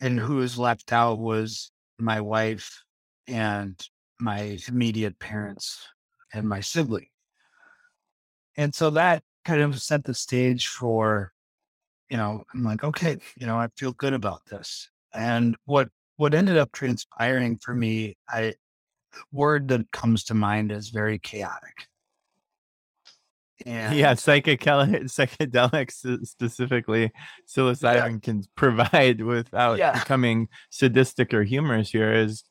And 0.00 0.18
who 0.18 0.36
was 0.36 0.58
left 0.58 0.92
out 0.92 1.18
was 1.18 1.70
my 1.98 2.20
wife 2.20 2.82
and 3.26 3.80
my 4.20 4.58
immediate 4.68 5.18
parents 5.18 5.86
and 6.32 6.48
my 6.48 6.60
sibling. 6.60 7.08
And 8.56 8.74
so 8.74 8.90
that 8.90 9.22
kind 9.44 9.62
of 9.62 9.80
set 9.80 10.04
the 10.04 10.14
stage 10.14 10.68
for, 10.68 11.32
you 12.08 12.16
know, 12.16 12.44
I'm 12.52 12.62
like, 12.62 12.84
okay, 12.84 13.18
you 13.36 13.46
know, 13.46 13.56
I 13.56 13.68
feel 13.76 13.92
good 13.92 14.12
about 14.12 14.46
this. 14.46 14.88
And 15.12 15.56
what 15.64 15.88
what 16.16 16.34
ended 16.34 16.56
up 16.56 16.72
transpiring 16.72 17.58
for 17.58 17.74
me, 17.74 18.16
I 18.28 18.54
word 19.32 19.68
that 19.68 19.90
comes 19.92 20.24
to 20.24 20.34
mind 20.34 20.72
is 20.72 20.90
very 20.90 21.18
chaotic. 21.18 21.86
And 23.64 23.96
Yeah, 23.96 24.14
psychedelic 24.14 25.04
psychedelics 25.04 26.26
specifically, 26.26 27.12
psilocybin 27.46 28.22
can 28.22 28.42
provide 28.56 29.20
without 29.22 29.78
Yeah. 29.78 29.92
becoming 29.98 30.48
sadistic 30.70 31.32
or 31.32 31.44
humorous 31.44 31.90
here 31.90 32.12
is 32.12 32.44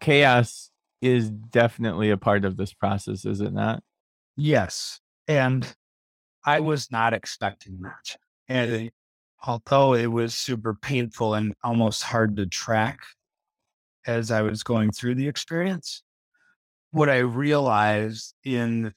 chaos 0.00 0.70
is 1.02 1.30
definitely 1.30 2.10
a 2.10 2.16
part 2.16 2.44
of 2.44 2.56
this 2.56 2.72
process, 2.72 3.24
is 3.24 3.40
it 3.40 3.52
not? 3.52 3.82
Yes. 4.36 5.00
And 5.28 5.66
I 6.44 6.60
was 6.60 6.90
not 6.90 7.12
expecting 7.12 7.80
that. 7.82 8.16
And 8.48 8.90
although 9.44 9.94
it 9.94 10.06
was 10.06 10.34
super 10.34 10.74
painful 10.74 11.34
and 11.34 11.54
almost 11.62 12.02
hard 12.02 12.36
to 12.36 12.46
track 12.46 13.00
as 14.06 14.30
I 14.30 14.42
was 14.42 14.62
going 14.62 14.92
through 14.92 15.16
the 15.16 15.28
experience, 15.28 16.02
what 16.90 17.08
I 17.08 17.18
realized 17.18 18.34
in, 18.44 18.92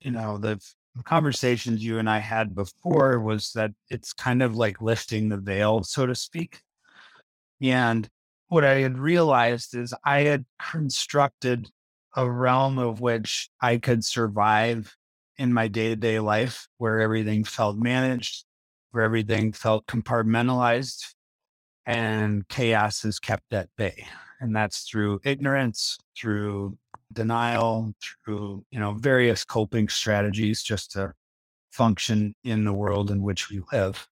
you 0.00 0.10
know, 0.10 0.38
the 0.38 0.60
conversations 1.04 1.84
you 1.84 1.98
and 1.98 2.08
I 2.08 2.18
had 2.18 2.54
before 2.54 3.20
was 3.20 3.52
that 3.52 3.72
it's 3.90 4.12
kind 4.12 4.42
of 4.42 4.56
like 4.56 4.80
lifting 4.80 5.28
the 5.28 5.36
veil, 5.36 5.82
so 5.82 6.06
to 6.06 6.14
speak. 6.14 6.60
And 7.60 8.08
what 8.48 8.64
I 8.64 8.78
had 8.80 8.98
realized 8.98 9.74
is 9.74 9.94
I 10.04 10.22
had 10.22 10.44
constructed 10.58 11.68
a 12.16 12.28
realm 12.28 12.78
of 12.78 13.00
which 13.00 13.50
I 13.60 13.76
could 13.78 14.04
survive 14.04 14.96
in 15.36 15.52
my 15.52 15.68
day 15.68 15.90
to 15.90 15.96
day 15.96 16.18
life 16.18 16.66
where 16.78 17.00
everything 17.00 17.44
felt 17.44 17.76
managed, 17.76 18.44
where 18.90 19.04
everything 19.04 19.52
felt 19.52 19.86
compartmentalized, 19.86 21.14
and 21.86 22.46
chaos 22.48 23.04
is 23.04 23.18
kept 23.18 23.52
at 23.52 23.68
bay. 23.76 24.06
And 24.40 24.54
that's 24.54 24.82
through 24.82 25.20
ignorance, 25.24 25.98
through 26.16 26.78
denial, 27.12 27.92
through, 28.24 28.64
you 28.70 28.78
know, 28.78 28.92
various 28.92 29.44
coping 29.44 29.88
strategies 29.88 30.62
just 30.62 30.92
to 30.92 31.14
function 31.70 32.34
in 32.44 32.64
the 32.64 32.72
world 32.72 33.10
in 33.10 33.22
which 33.22 33.50
we 33.50 33.60
live. 33.72 34.06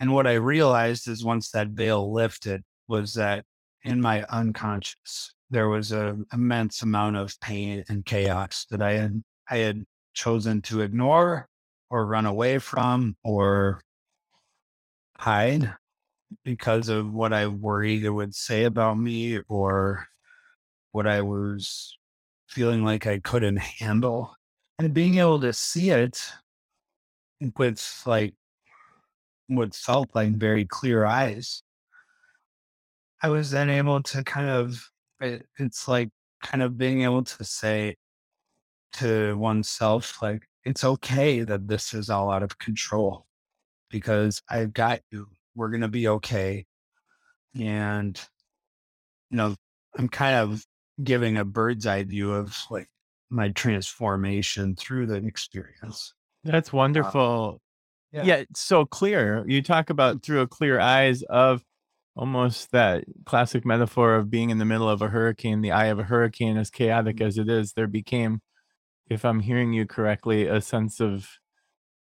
And 0.00 0.12
what 0.12 0.26
I 0.26 0.34
realized 0.34 1.08
is 1.08 1.24
once 1.24 1.50
that 1.50 1.68
veil 1.68 2.12
lifted 2.12 2.62
was 2.86 3.14
that 3.14 3.44
in 3.84 4.00
my 4.00 4.24
unconscious, 4.24 5.34
there 5.50 5.68
was 5.68 5.92
an 5.92 6.26
immense 6.32 6.82
amount 6.82 7.16
of 7.16 7.38
pain 7.40 7.84
and 7.88 8.04
chaos 8.04 8.66
that 8.70 8.82
I 8.82 8.92
had 8.92 9.22
I 9.50 9.58
had 9.58 9.84
chosen 10.12 10.60
to 10.62 10.82
ignore 10.82 11.48
or 11.90 12.06
run 12.06 12.26
away 12.26 12.58
from 12.58 13.16
or 13.24 13.80
hide 15.16 15.72
because 16.44 16.88
of 16.88 17.12
what 17.12 17.32
I 17.32 17.46
worried 17.46 18.04
it 18.04 18.10
would 18.10 18.34
say 18.34 18.64
about 18.64 18.98
me 18.98 19.40
or 19.48 20.06
what 20.92 21.06
I 21.06 21.22
was 21.22 21.96
feeling 22.48 22.84
like 22.84 23.06
I 23.06 23.18
couldn't 23.18 23.58
handle. 23.58 24.34
And 24.78 24.94
being 24.94 25.18
able 25.18 25.40
to 25.40 25.52
see 25.52 25.90
it 25.90 26.22
with 27.56 28.02
like 28.06 28.34
what 29.48 29.74
felt 29.74 30.10
like 30.14 30.32
very 30.32 30.64
clear 30.64 31.04
eyes, 31.04 31.62
I 33.22 33.30
was 33.30 33.50
then 33.50 33.70
able 33.70 34.02
to 34.04 34.22
kind 34.22 34.48
of, 34.48 34.88
it, 35.20 35.46
it's 35.58 35.88
like 35.88 36.10
kind 36.42 36.62
of 36.62 36.78
being 36.78 37.02
able 37.02 37.24
to 37.24 37.44
say 37.44 37.96
to 38.94 39.36
oneself, 39.36 40.22
like, 40.22 40.46
it's 40.68 40.84
okay 40.84 41.40
that 41.40 41.66
this 41.66 41.94
is 41.94 42.10
all 42.10 42.30
out 42.30 42.42
of 42.42 42.58
control 42.58 43.26
because 43.90 44.42
I've 44.50 44.72
got 44.72 45.00
you. 45.10 45.26
We're 45.54 45.70
going 45.70 45.80
to 45.80 45.88
be 45.88 46.08
okay. 46.08 46.66
And, 47.58 48.20
you 49.30 49.36
know, 49.36 49.54
I'm 49.96 50.08
kind 50.08 50.36
of 50.36 50.64
giving 51.02 51.36
a 51.36 51.44
bird's 51.44 51.86
eye 51.86 52.04
view 52.04 52.32
of 52.32 52.56
like 52.70 52.88
my 53.30 53.48
transformation 53.50 54.76
through 54.76 55.06
the 55.06 55.14
experience. 55.14 56.14
That's 56.44 56.72
um, 56.72 56.78
wonderful. 56.78 57.60
yeah. 58.12 58.24
yeah. 58.24 58.36
it's 58.36 58.60
so 58.60 58.84
clear. 58.84 59.44
You 59.48 59.62
talk 59.62 59.90
about 59.90 60.22
through 60.22 60.40
a 60.42 60.46
clear 60.46 60.78
eyes 60.78 61.22
of 61.22 61.62
almost 62.14 62.72
that 62.72 63.04
classic 63.24 63.64
metaphor 63.64 64.16
of 64.16 64.30
being 64.30 64.50
in 64.50 64.58
the 64.58 64.64
middle 64.64 64.88
of 64.88 65.00
a 65.00 65.08
hurricane, 65.08 65.62
the 65.62 65.72
eye 65.72 65.86
of 65.86 65.98
a 65.98 66.04
hurricane, 66.04 66.56
as 66.56 66.70
chaotic 66.70 67.16
mm-hmm. 67.16 67.26
as 67.26 67.38
it 67.38 67.48
is, 67.48 67.72
there 67.72 67.86
became, 67.86 68.40
if 69.10 69.24
I'm 69.24 69.40
hearing 69.40 69.72
you 69.72 69.86
correctly, 69.86 70.46
a 70.46 70.60
sense 70.60 71.00
of 71.00 71.28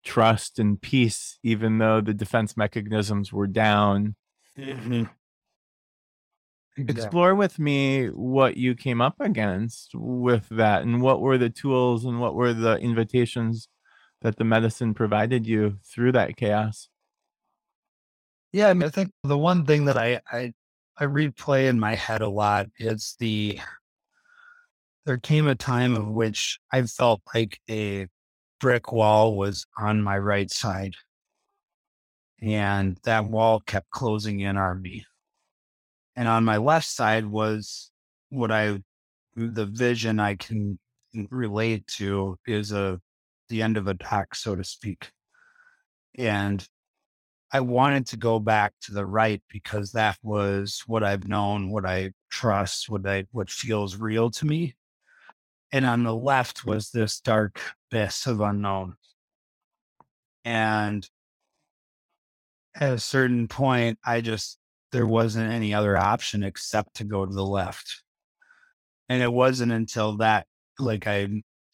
trust 0.04 0.60
and 0.60 0.82
peace, 0.82 1.40
even 1.44 1.78
though 1.78 2.02
the 2.02 2.14
defense 2.14 2.58
mechanisms 2.58 3.32
were 3.32 3.48
down. 3.48 4.16
Mm-hmm. 4.58 5.04
Explore 6.76 7.36
with 7.36 7.60
me 7.60 8.08
what 8.08 8.58
you 8.58 8.74
came 8.74 9.00
up 9.00 9.16
against 9.20 9.92
with 9.94 10.48
that 10.50 10.82
and 10.82 11.02
what 11.02 11.22
were 11.22 11.38
the 11.38 11.50
tools 11.50 12.04
and 12.04 12.20
what 12.20 12.34
were 12.34 12.54
the 12.54 12.78
invitations 12.78 13.68
that 14.22 14.38
the 14.38 14.44
medicine 14.44 14.94
provided 14.94 15.46
you 15.46 15.78
through 15.86 16.14
that 16.14 16.36
chaos. 16.36 16.90
Yeah, 18.52 18.70
I 18.70 18.74
mean, 18.74 18.88
I 18.88 18.90
think 18.90 19.12
the 19.24 19.38
one 19.38 19.66
thing 19.66 19.86
that 19.86 19.98
I, 19.98 20.22
I 20.32 20.54
I 20.98 21.06
replay 21.06 21.70
in 21.70 21.80
my 21.80 21.96
head 21.96 22.22
a 22.22 22.30
lot 22.30 22.68
is 22.78 23.16
the 23.20 23.60
there 25.06 25.18
came 25.18 25.48
a 25.48 25.56
time 25.56 25.96
of 25.96 26.08
which 26.08 26.60
I 26.72 26.84
felt 26.84 27.22
like 27.34 27.60
a 27.70 28.08
brick 28.60 28.92
wall 28.92 29.36
was 29.36 29.66
on 29.78 30.02
my 30.02 30.18
right 30.18 30.50
side. 30.50 30.96
And 32.42 32.98
that 33.04 33.26
wall 33.26 33.62
kept 33.62 33.90
closing 33.90 34.40
in 34.42 34.58
on 34.58 34.82
me. 34.82 35.06
And 36.16 36.28
on 36.28 36.44
my 36.44 36.58
left 36.58 36.88
side 36.88 37.26
was 37.26 37.92
what 38.30 38.52
I 38.52 38.80
the 39.36 39.66
vision 39.66 40.20
I 40.20 40.36
can 40.36 40.80
relate 41.30 41.88
to 41.88 42.38
is 42.46 42.72
a 42.72 43.00
the 43.50 43.62
end 43.62 43.78
of 43.78 43.88
a 43.88 43.94
dock, 43.94 44.36
so 44.36 44.56
to 44.56 44.64
speak. 44.64 45.12
And 46.16 46.66
I 47.52 47.60
wanted 47.62 48.08
to 48.08 48.18
go 48.18 48.40
back 48.40 48.74
to 48.84 48.94
the 48.94 49.06
right 49.06 49.42
because 49.52 49.92
that 49.92 50.18
was 50.24 50.84
what 50.88 51.04
I've 51.04 51.28
known, 51.28 51.72
what 51.72 51.86
I 51.86 52.12
trust, 52.30 52.90
what 52.90 53.08
I 53.08 53.26
what 53.32 53.50
feels 53.50 53.98
real 53.98 54.32
to 54.32 54.46
me. 54.46 54.76
And 55.74 55.88
on 55.88 56.04
the 56.04 56.16
left 56.16 56.66
was 56.66 56.92
this 56.92 57.20
dark 57.20 57.60
abyss 57.92 58.28
of 58.28 58.42
unknown. 58.42 58.94
And 60.46 61.10
at 62.76 62.94
a 62.94 63.00
certain 63.00 63.48
point, 63.48 63.98
I 64.06 64.22
just 64.22 64.60
there 64.92 65.08
wasn't 65.08 65.52
any 65.52 65.74
other 65.74 65.98
option 65.98 66.44
except 66.44 66.98
to 66.98 67.04
go 67.04 67.26
to 67.26 67.34
the 67.34 67.46
left. 67.46 68.04
And 69.10 69.24
it 69.24 69.34
wasn't 69.34 69.72
until 69.72 70.18
that 70.18 70.46
like 70.78 71.08
I 71.08 71.28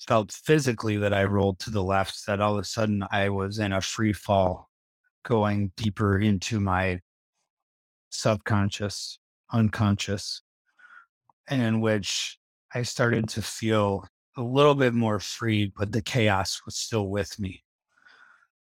felt 0.08 0.32
physically 0.32 0.96
that 0.98 1.14
I 1.14 1.26
rolled 1.26 1.60
to 1.60 1.70
the 1.70 1.84
left 1.84 2.26
that 2.26 2.40
all 2.40 2.54
of 2.54 2.62
a 2.62 2.64
sudden 2.64 3.04
I 3.12 3.28
was 3.28 3.60
in 3.60 3.74
a 3.74 3.82
free 3.82 4.14
fall 4.14 4.70
going 5.24 5.74
deeper 5.76 6.18
into 6.18 6.62
my 6.62 7.02
subconscious, 8.12 9.20
unconscious, 9.52 10.42
and 11.50 11.62
in 11.62 11.82
which 11.82 12.39
I 12.74 12.84
started 12.84 13.30
to 13.30 13.42
feel 13.42 14.06
a 14.38 14.44
little 14.44 14.76
bit 14.76 14.94
more 14.94 15.20
free, 15.20 15.72
but 15.76 15.92
the 15.92 16.02
chaos 16.02 16.62
was 16.66 16.76
still 16.76 17.08
with 17.08 17.40
me. 17.40 17.64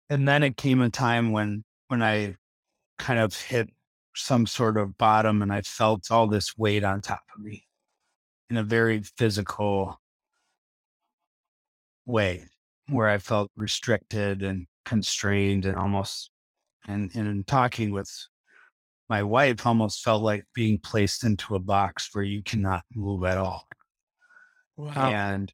And 0.10 0.28
then 0.28 0.44
it 0.44 0.58
came 0.58 0.82
a 0.82 0.90
time 0.90 1.32
when 1.32 1.64
when 1.90 2.02
I 2.02 2.36
kind 2.98 3.20
of 3.20 3.36
hit 3.36 3.70
some 4.16 4.48
sort 4.48 4.78
of 4.78 4.98
bottom 4.98 5.42
and 5.42 5.54
I 5.54 5.62
felt 5.62 6.10
all 6.12 6.28
this 6.28 6.58
weight 6.58 6.84
on 6.84 7.02
top 7.02 7.24
of 7.36 7.44
me 7.44 7.66
in 8.50 8.58
a 8.58 8.64
very 8.64 9.04
physical 9.18 10.02
way 12.06 12.46
where 12.90 13.10
I 13.10 13.18
felt 13.18 13.52
restricted 13.56 14.42
and 14.42 14.66
constrained 14.86 15.66
and 15.66 15.76
almost 15.76 16.32
and, 16.88 17.12
and 17.14 17.28
in 17.28 17.44
talking 17.44 17.92
with 17.92 18.10
my 19.10 19.24
wife 19.24 19.66
almost 19.66 20.04
felt 20.04 20.24
like 20.24 20.46
being 20.54 20.80
placed 20.80 21.24
into 21.24 21.56
a 21.56 21.60
box 21.60 22.10
where 22.14 22.24
you 22.24 22.42
cannot 22.42 22.84
move 22.94 23.24
at 23.24 23.38
all. 23.38 23.68
Wow. 24.78 25.12
And 25.12 25.54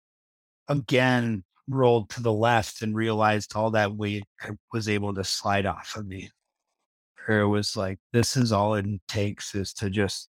again, 0.67 1.43
rolled 1.67 2.09
to 2.09 2.21
the 2.21 2.33
left 2.33 2.81
and 2.81 2.95
realized 2.95 3.55
all 3.55 3.71
that 3.71 3.95
weight 3.95 4.25
was 4.71 4.89
able 4.89 5.13
to 5.13 5.23
slide 5.23 5.65
off 5.65 5.95
of 5.95 6.05
me. 6.05 6.29
Where 7.25 7.41
it 7.41 7.47
was 7.47 7.77
like, 7.77 7.99
this 8.11 8.35
is 8.35 8.51
all 8.51 8.75
it 8.75 8.85
takes 9.07 9.55
is 9.55 9.73
to 9.75 9.89
just 9.89 10.29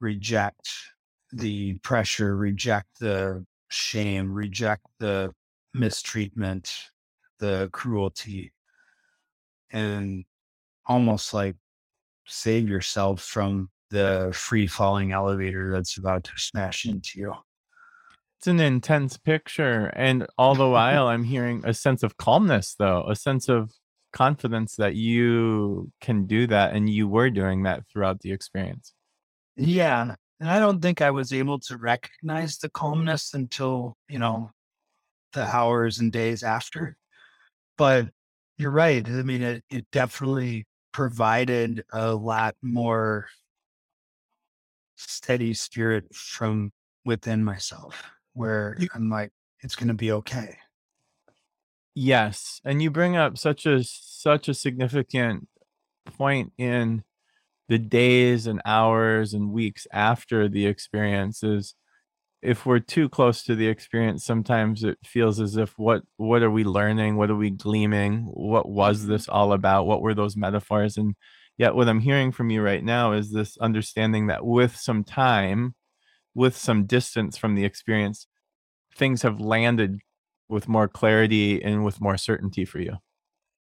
reject 0.00 0.68
the 1.32 1.74
pressure, 1.78 2.36
reject 2.36 2.88
the 2.98 3.44
shame, 3.68 4.32
reject 4.32 4.84
the 4.98 5.32
mistreatment, 5.72 6.74
the 7.38 7.70
cruelty, 7.72 8.52
and 9.70 10.24
almost 10.86 11.32
like 11.32 11.54
save 12.26 12.68
yourself 12.68 13.22
from 13.22 13.70
the 13.90 14.30
free 14.34 14.66
falling 14.66 15.12
elevator 15.12 15.70
that's 15.70 15.96
about 15.96 16.24
to 16.24 16.32
smash 16.36 16.86
into 16.86 17.20
you. 17.20 17.34
It's 18.40 18.46
an 18.46 18.58
intense 18.58 19.18
picture. 19.18 19.92
And 19.94 20.26
all 20.38 20.54
the 20.54 20.66
while, 20.66 21.08
I'm 21.08 21.24
hearing 21.24 21.60
a 21.62 21.74
sense 21.74 22.02
of 22.02 22.16
calmness, 22.16 22.74
though, 22.78 23.04
a 23.06 23.14
sense 23.14 23.50
of 23.50 23.70
confidence 24.14 24.76
that 24.76 24.94
you 24.94 25.92
can 26.00 26.24
do 26.24 26.46
that. 26.46 26.74
And 26.74 26.88
you 26.88 27.06
were 27.06 27.28
doing 27.28 27.64
that 27.64 27.82
throughout 27.92 28.20
the 28.20 28.32
experience. 28.32 28.94
Yeah. 29.56 30.14
And 30.40 30.48
I 30.48 30.58
don't 30.58 30.80
think 30.80 31.02
I 31.02 31.10
was 31.10 31.34
able 31.34 31.58
to 31.58 31.76
recognize 31.76 32.56
the 32.56 32.70
calmness 32.70 33.34
until, 33.34 33.98
you 34.08 34.18
know, 34.18 34.52
the 35.34 35.42
hours 35.42 35.98
and 35.98 36.10
days 36.10 36.42
after. 36.42 36.96
But 37.76 38.08
you're 38.56 38.70
right. 38.70 39.06
I 39.06 39.22
mean, 39.22 39.42
it, 39.42 39.64
it 39.68 39.84
definitely 39.92 40.66
provided 40.92 41.84
a 41.92 42.14
lot 42.14 42.54
more 42.62 43.26
steady 44.96 45.52
spirit 45.52 46.14
from 46.14 46.72
within 47.04 47.44
myself 47.44 48.02
where 48.34 48.78
I'm 48.94 49.10
like, 49.10 49.32
it's 49.60 49.76
going 49.76 49.88
to 49.88 49.94
be 49.94 50.12
okay. 50.12 50.56
Yes, 51.94 52.60
and 52.64 52.80
you 52.82 52.90
bring 52.90 53.16
up 53.16 53.36
such 53.36 53.66
a 53.66 53.82
such 53.84 54.48
a 54.48 54.54
significant 54.54 55.48
point 56.06 56.52
in 56.56 57.02
the 57.68 57.78
days 57.78 58.46
and 58.46 58.62
hours 58.64 59.34
and 59.34 59.52
weeks 59.52 59.86
after 59.92 60.48
the 60.48 60.66
experiences. 60.66 61.74
If 62.42 62.64
we're 62.64 62.78
too 62.78 63.08
close 63.08 63.42
to 63.44 63.54
the 63.54 63.68
experience 63.68 64.24
sometimes 64.24 64.82
it 64.82 64.96
feels 65.04 65.40
as 65.40 65.56
if 65.56 65.74
what 65.78 66.02
what 66.16 66.42
are 66.42 66.50
we 66.50 66.64
learning? 66.64 67.16
What 67.16 67.30
are 67.30 67.36
we 67.36 67.50
gleaming? 67.50 68.22
What 68.32 68.68
was 68.68 69.00
mm-hmm. 69.00 69.10
this 69.10 69.28
all 69.28 69.52
about? 69.52 69.86
What 69.86 70.00
were 70.00 70.14
those 70.14 70.36
metaphors? 70.36 70.96
And 70.96 71.16
yet 71.60 71.74
what 71.74 71.90
i'm 71.90 72.00
hearing 72.00 72.32
from 72.32 72.48
you 72.48 72.62
right 72.62 72.82
now 72.82 73.12
is 73.12 73.30
this 73.30 73.58
understanding 73.58 74.28
that 74.28 74.44
with 74.44 74.74
some 74.74 75.04
time 75.04 75.74
with 76.34 76.56
some 76.56 76.84
distance 76.84 77.36
from 77.36 77.54
the 77.54 77.64
experience 77.64 78.26
things 78.94 79.22
have 79.22 79.40
landed 79.40 80.00
with 80.48 80.68
more 80.68 80.88
clarity 80.88 81.62
and 81.62 81.84
with 81.84 82.00
more 82.00 82.16
certainty 82.16 82.64
for 82.64 82.80
you. 82.80 82.96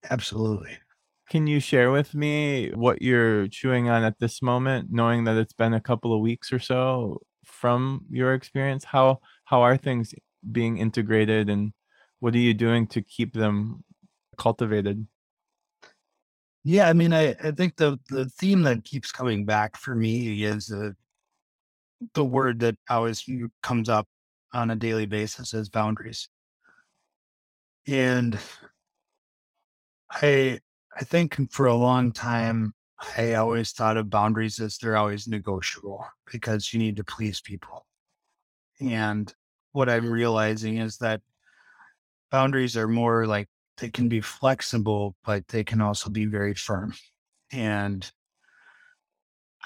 Absolutely. 0.10 0.78
Can 1.30 1.46
you 1.46 1.60
share 1.60 1.92
with 1.92 2.16
me 2.16 2.72
what 2.74 3.02
you're 3.02 3.48
chewing 3.50 3.90
on 3.90 4.04
at 4.04 4.20
this 4.20 4.42
moment 4.42 4.88
knowing 4.92 5.26
that 5.26 5.36
it's 5.36 5.54
been 5.54 5.74
a 5.74 5.82
couple 5.82 6.14
of 6.14 6.22
weeks 6.22 6.54
or 6.54 6.60
so 6.60 7.22
from 7.46 8.06
your 8.10 8.34
experience? 8.34 8.86
How 8.86 9.20
how 9.46 9.62
are 9.62 9.76
things 9.76 10.14
being 10.50 10.78
integrated 10.78 11.50
and 11.50 11.74
what 12.20 12.34
are 12.34 12.40
you 12.40 12.54
doing 12.54 12.88
to 12.88 13.02
keep 13.02 13.34
them 13.34 13.84
cultivated? 14.38 15.06
Yeah 16.64 16.88
i 16.90 16.94
mean 16.94 17.14
i 17.14 17.36
i 17.44 17.52
think 17.52 17.76
the 17.76 18.00
the 18.10 18.26
theme 18.40 18.64
that 18.64 18.84
keeps 18.86 19.12
coming 19.12 19.46
back 19.46 19.78
for 19.78 19.96
me 19.96 20.44
is 20.44 20.68
the 20.68 20.96
the 22.14 22.24
mm-hmm. 22.24 22.32
word 22.32 22.60
that 22.60 22.76
always 22.90 23.28
comes 23.62 23.90
up 23.90 24.08
on 24.54 24.72
a 24.72 24.76
daily 24.76 25.06
basis 25.06 25.54
is 25.54 25.70
boundaries 25.70 26.30
and 27.88 28.38
i 30.12 30.60
i 30.96 31.04
think 31.04 31.52
for 31.52 31.66
a 31.66 31.76
long 31.76 32.12
time 32.12 32.74
I 33.18 33.36
always 33.36 33.72
thought 33.72 33.98
of 33.98 34.10
boundaries 34.10 34.60
as 34.60 34.78
they're 34.78 34.98
always 34.98 35.28
negotiable 35.28 36.06
because 36.32 36.74
you 36.74 36.80
need 36.80 36.96
to 36.98 37.04
please 37.04 37.40
people. 37.42 37.86
And 38.80 39.32
what 39.72 39.90
I'm 39.90 40.10
realizing 40.10 40.78
is 40.78 40.98
that 40.98 41.22
boundaries 42.32 42.76
are 42.76 42.88
more 42.88 43.28
like 43.28 43.48
they 43.78 43.90
can 43.90 44.10
be 44.10 44.22
flexible, 44.22 45.16
but 45.24 45.48
they 45.48 45.64
can 45.64 45.82
also 45.82 46.10
be 46.10 46.26
very 46.26 46.56
firm. 46.56 46.94
And 47.52 48.10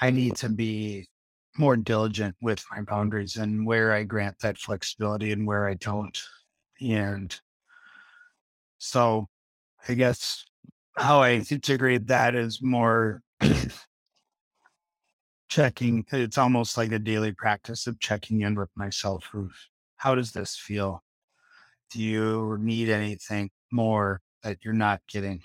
I 0.00 0.10
need 0.10 0.36
to 0.36 0.48
be 0.48 1.08
more 1.58 1.76
diligent 1.76 2.34
with 2.40 2.64
my 2.70 2.82
boundaries 2.82 3.36
and 3.36 3.66
where 3.66 3.92
I 3.92 4.04
grant 4.04 4.38
that 4.40 4.58
flexibility 4.58 5.32
and 5.32 5.46
where 5.46 5.68
I 5.68 5.74
don't. 5.74 6.18
And 6.80 7.38
so 8.78 9.28
I 9.88 9.94
guess 9.94 10.44
how 10.96 11.20
I 11.20 11.32
integrate 11.50 12.06
that 12.08 12.34
is 12.34 12.60
more 12.62 13.22
checking. 15.48 16.04
It's 16.12 16.38
almost 16.38 16.76
like 16.76 16.92
a 16.92 16.98
daily 16.98 17.32
practice 17.32 17.86
of 17.86 18.00
checking 18.00 18.40
in 18.42 18.54
with 18.54 18.70
myself. 18.74 19.30
How 19.96 20.14
does 20.14 20.32
this 20.32 20.56
feel? 20.56 21.02
Do 21.90 22.00
you 22.00 22.56
need 22.60 22.88
anything 22.88 23.50
more 23.70 24.20
that 24.42 24.64
you're 24.64 24.74
not 24.74 25.00
getting? 25.08 25.42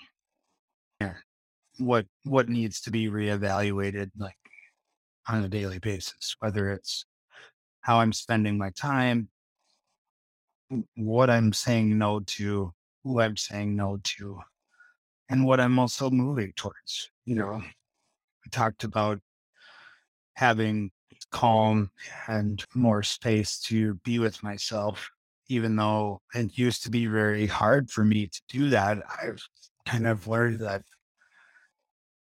what 1.78 2.06
what 2.24 2.48
needs 2.48 2.80
to 2.82 2.90
be 2.90 3.08
reevaluated 3.08 4.10
like 4.18 4.36
on 5.28 5.44
a 5.44 5.48
daily 5.48 5.78
basis, 5.78 6.36
whether 6.40 6.70
it's 6.70 7.04
how 7.82 8.00
I'm 8.00 8.12
spending 8.12 8.58
my 8.58 8.70
time, 8.70 9.28
what 10.96 11.30
I'm 11.30 11.52
saying 11.52 11.96
no 11.96 12.20
to, 12.20 12.72
who 13.04 13.20
I'm 13.20 13.36
saying 13.36 13.76
no 13.76 13.98
to, 14.02 14.40
and 15.28 15.44
what 15.44 15.60
I'm 15.60 15.78
also 15.78 16.10
moving 16.10 16.52
towards. 16.56 17.10
You 17.24 17.36
know, 17.36 17.62
we 17.62 18.50
talked 18.50 18.84
about 18.84 19.20
having 20.34 20.90
calm 21.30 21.90
and 22.26 22.64
more 22.74 23.02
space 23.02 23.58
to 23.60 23.94
be 24.04 24.18
with 24.18 24.42
myself, 24.42 25.10
even 25.48 25.76
though 25.76 26.20
it 26.34 26.56
used 26.56 26.82
to 26.84 26.90
be 26.90 27.06
very 27.06 27.46
hard 27.46 27.90
for 27.90 28.04
me 28.04 28.26
to 28.26 28.40
do 28.48 28.70
that. 28.70 28.98
I've 29.22 29.42
kind 29.86 30.06
of 30.06 30.26
learned 30.26 30.60
that 30.60 30.82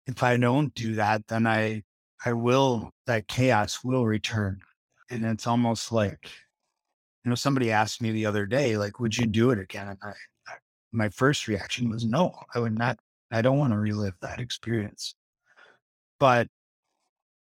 if 0.05 0.21
I 0.21 0.37
don't 0.37 0.73
do 0.73 0.95
that, 0.95 1.27
then 1.27 1.47
I 1.47 1.83
I 2.25 2.33
will 2.33 2.91
that 3.05 3.27
chaos 3.27 3.83
will 3.83 4.05
return. 4.05 4.61
And 5.09 5.25
it's 5.25 5.47
almost 5.47 5.91
like, 5.91 6.29
you 7.23 7.29
know, 7.29 7.35
somebody 7.35 7.71
asked 7.71 8.01
me 8.01 8.11
the 8.11 8.25
other 8.25 8.45
day, 8.45 8.77
like, 8.77 8.99
would 8.99 9.17
you 9.17 9.25
do 9.25 9.51
it 9.51 9.59
again? 9.59 9.89
And 9.89 9.97
I, 10.01 10.13
I 10.47 10.55
my 10.91 11.09
first 11.09 11.47
reaction 11.47 11.89
was 11.89 12.05
no, 12.05 12.33
I 12.55 12.59
would 12.59 12.77
not, 12.77 12.97
I 13.31 13.41
don't 13.41 13.57
want 13.57 13.73
to 13.73 13.79
relive 13.79 14.13
that 14.21 14.39
experience. 14.39 15.15
But 16.19 16.47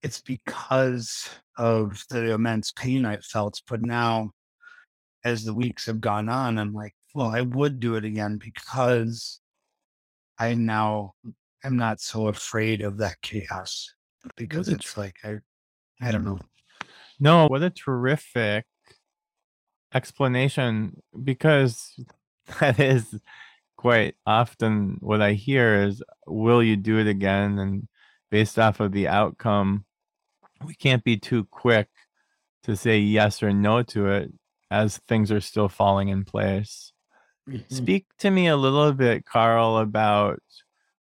it's 0.01 0.21
because 0.21 1.29
of 1.57 2.03
the 2.09 2.31
immense 2.31 2.71
pain 2.71 3.05
I 3.05 3.17
felt. 3.17 3.61
But 3.67 3.83
now, 3.83 4.31
as 5.23 5.43
the 5.43 5.53
weeks 5.53 5.85
have 5.85 6.01
gone 6.01 6.27
on, 6.29 6.57
I'm 6.57 6.73
like, 6.73 6.95
well, 7.13 7.27
I 7.27 7.41
would 7.41 7.79
do 7.79 7.95
it 7.95 8.05
again 8.05 8.37
because 8.37 9.39
I 10.39 10.55
now 10.55 11.13
am 11.63 11.77
not 11.77 12.01
so 12.01 12.27
afraid 12.27 12.81
of 12.81 12.97
that 12.97 13.21
chaos 13.21 13.93
because 14.35 14.69
it's 14.69 14.97
like 14.97 15.17
I, 15.23 15.39
I 16.01 16.11
don't 16.11 16.25
know. 16.25 16.39
No, 17.19 17.47
what 17.47 17.63
a 17.63 17.69
terrific 17.69 18.65
explanation 19.93 21.01
because 21.23 21.93
that 22.59 22.79
is 22.79 23.19
quite 23.77 24.15
often 24.25 24.97
what 24.99 25.21
I 25.21 25.33
hear 25.33 25.83
is 25.83 26.03
will 26.27 26.63
you 26.63 26.75
do 26.77 26.99
it 26.99 27.07
again 27.07 27.57
and 27.59 27.87
based 28.29 28.57
off 28.57 28.79
of 28.79 28.91
the 28.91 29.07
outcome 29.07 29.85
we 30.63 30.75
can't 30.75 31.03
be 31.03 31.17
too 31.17 31.45
quick 31.45 31.87
to 32.63 32.75
say 32.75 32.99
yes 32.99 33.41
or 33.41 33.51
no 33.51 33.83
to 33.83 34.07
it 34.07 34.31
as 34.69 34.97
things 35.07 35.31
are 35.31 35.41
still 35.41 35.67
falling 35.67 36.09
in 36.09 36.23
place. 36.23 36.93
Mm-hmm. 37.49 37.73
Speak 37.73 38.05
to 38.19 38.31
me 38.31 38.47
a 38.47 38.55
little 38.55 38.93
bit 38.93 39.25
Karl 39.25 39.77
about 39.77 40.39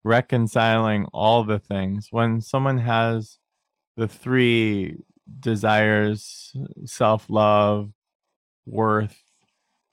reconciling 0.04 1.06
all 1.12 1.44
the 1.44 1.58
things 1.58 2.08
when 2.10 2.40
someone 2.40 2.78
has 2.78 3.38
the 3.96 4.06
three 4.08 4.96
desires 5.40 6.52
self 6.84 7.26
love, 7.28 7.90
worth, 8.66 9.22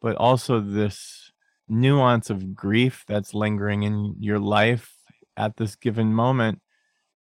but 0.02 0.16
also 0.18 0.60
this 0.60 1.32
nuance 1.68 2.30
of 2.30 2.54
grief 2.56 3.06
that's 3.08 3.34
lingering 3.34 3.84
in 3.84 4.16
your 4.20 4.40
life 4.40 4.94
at 5.38 5.58
this 5.58 5.76
given 5.76 6.14
moment. 6.14 6.62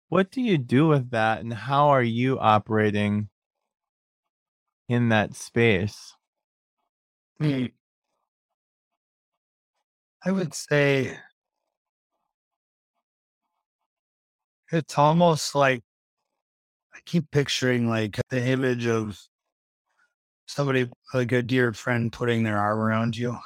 What 0.09 0.31
do 0.31 0.41
you 0.41 0.57
do 0.57 0.87
with 0.87 1.11
that, 1.11 1.39
and 1.41 1.53
how 1.53 1.89
are 1.89 2.03
you 2.03 2.39
operating 2.39 3.29
in 4.89 5.09
that 5.09 5.35
space? 5.35 6.15
Hmm. 7.39 7.67
I 10.23 10.31
would 10.31 10.53
say 10.53 11.17
it's 14.71 14.97
almost 14.97 15.55
like 15.55 15.83
I 16.93 16.99
keep 17.05 17.29
picturing 17.31 17.89
like 17.89 18.19
the 18.29 18.45
image 18.45 18.87
of 18.87 19.19
somebody 20.47 20.89
like 21.13 21.31
a 21.31 21.41
dear 21.41 21.73
friend 21.73 22.11
putting 22.11 22.43
their 22.43 22.57
arm 22.57 22.79
around 22.79 23.17
you, 23.17 23.37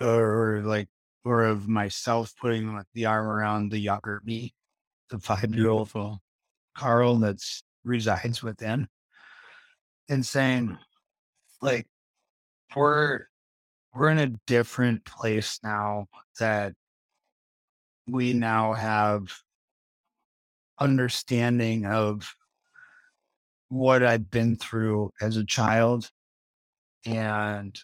or, 0.00 0.58
or 0.58 0.62
like, 0.62 0.88
or 1.24 1.44
of 1.44 1.68
myself 1.68 2.34
putting 2.40 2.74
like 2.74 2.86
the 2.94 3.06
arm 3.06 3.26
around 3.26 3.70
the 3.70 3.78
younger 3.78 4.20
me, 4.24 4.54
the 5.10 5.18
five 5.18 5.54
year 5.54 5.68
old 5.70 5.90
Karl 6.76 7.16
that's 7.16 7.62
resides 7.84 8.42
within, 8.42 8.88
and 10.08 10.24
saying, 10.24 10.78
like, 11.62 11.86
we're 12.74 13.26
we're 13.94 14.10
in 14.10 14.18
a 14.18 14.34
different 14.46 15.04
place 15.06 15.58
now 15.62 16.06
that 16.38 16.74
we 18.06 18.34
now 18.34 18.74
have 18.74 19.32
understanding 20.78 21.86
of 21.86 22.34
what 23.68 24.02
I've 24.02 24.30
been 24.30 24.56
through 24.56 25.12
as 25.20 25.36
a 25.36 25.44
child 25.44 26.10
and 27.04 27.78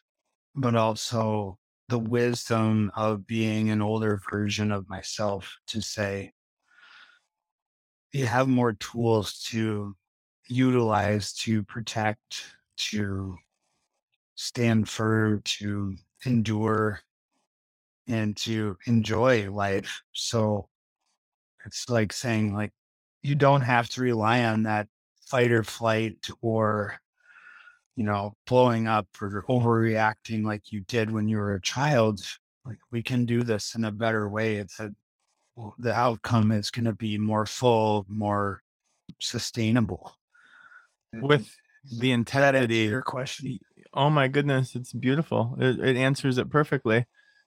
but 0.55 0.75
also 0.77 1.59
the 1.89 1.99
wisdom 1.99 2.91
of 2.95 3.27
being 3.27 3.71
an 3.71 3.83
older 3.83 4.21
version 4.31 4.71
of 4.71 4.89
myself 4.89 5.57
to 5.67 5.81
say 5.81 6.33
you 8.13 8.27
have 8.27 8.47
more 8.47 8.75
tools 8.75 9.43
to 9.51 9.97
utilize 10.49 11.33
to 11.33 11.63
protect 11.63 12.45
to 12.77 13.37
stand 14.35 14.89
firm 14.89 15.41
to 15.45 15.95
endure 16.27 17.01
and 18.09 18.37
to 18.37 18.77
enjoy 18.87 19.51
life. 19.51 20.03
So 20.13 20.69
it's 21.65 21.89
like 21.89 22.13
saying 22.13 22.55
like 22.55 22.73
you 23.23 23.35
don't 23.35 23.63
have 23.63 23.89
to 23.91 24.01
rely 24.01 24.45
on 24.45 24.65
that 24.65 24.89
fight 25.27 25.53
or 25.53 25.63
flight 25.63 26.29
or 26.41 26.99
you 27.97 28.05
know 28.05 28.35
blowing 28.47 28.87
up 28.87 29.07
or 29.21 29.45
overreacting 29.49 30.45
like 30.45 30.73
you 30.73 30.81
did 30.81 31.11
when 31.11 31.29
you 31.29 31.37
were 31.37 31.55
a 31.55 31.61
child 31.61 32.21
like 32.65 32.79
we 32.91 33.03
can 33.03 33.25
do 33.25 33.43
this 33.43 33.75
in 33.75 33.85
a 33.85 33.93
better 33.93 34.29
way 34.29 34.57
it's 34.57 34.81
a 34.81 34.93
the 35.79 35.95
outcome 35.95 36.53
is 36.53 36.71
going 36.71 36.85
to 36.85 36.93
be 36.93 37.19
more 37.19 37.47
full 37.47 38.07
more 38.09 38.63
sustainable. 39.21 40.15
With 41.15 41.55
the 41.99 42.13
intensity 42.13 42.85
your 42.85 43.03
question. 43.03 43.59
oh 43.93 44.09
my 44.09 44.29
goodness 44.29 44.75
it's 44.75 44.93
beautiful. 44.93 45.57
It, 45.61 45.79
it 45.81 45.97
answers 45.97 46.39
it 46.39 46.49
perfectly 46.49 47.07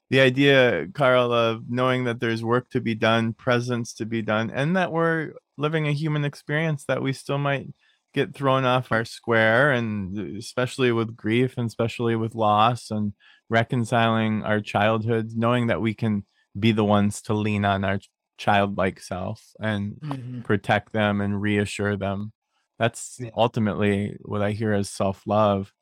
the 0.10 0.20
idea, 0.20 0.88
Karl, 0.94 1.32
of 1.34 1.64
knowing 1.68 2.04
that 2.04 2.20
there's 2.20 2.44
work 2.44 2.70
to 2.72 2.82
be 2.82 2.96
done, 2.96 3.34
presence 3.34 3.94
to 3.96 4.06
be 4.06 4.22
done, 4.22 4.52
and 4.52 4.76
that 4.76 4.92
we're 4.92 5.34
living 5.58 5.88
a 5.88 5.94
human 5.94 6.26
experience 6.26 6.86
that 6.86 7.02
we 7.02 7.12
still 7.14 7.38
might 7.38 7.68
get 8.14 8.36
thrown 8.36 8.66
off 8.66 8.92
our 8.92 9.04
square, 9.04 9.72
and 9.72 10.38
especially 10.38 10.92
with 10.92 11.16
grief 11.16 11.56
and 11.58 11.68
especially 11.68 12.16
with 12.16 12.36
loss 12.36 12.92
and 12.92 13.14
reconciling 13.50 14.44
our 14.44 14.62
childhoods, 14.62 15.36
knowing 15.36 15.68
that 15.68 15.82
we 15.82 15.94
can 15.94 16.26
be 16.58 16.72
the 16.72 16.86
ones 16.86 17.22
to 17.24 17.34
lean 17.34 17.66
on 17.66 17.84
our 17.84 18.00
childlike 18.38 19.00
self 19.00 19.44
and 19.60 19.94
mm-hmm. 19.96 20.42
protect 20.42 20.94
them 20.94 21.20
and 21.20 21.42
reassure 21.42 21.98
them. 21.98 22.32
That's 22.78 23.18
yeah. 23.20 23.32
ultimately 23.36 24.18
what 24.22 24.42
I 24.42 24.52
hear 24.52 24.74
as 24.74 24.90
self 24.90 25.24
love. 25.26 25.74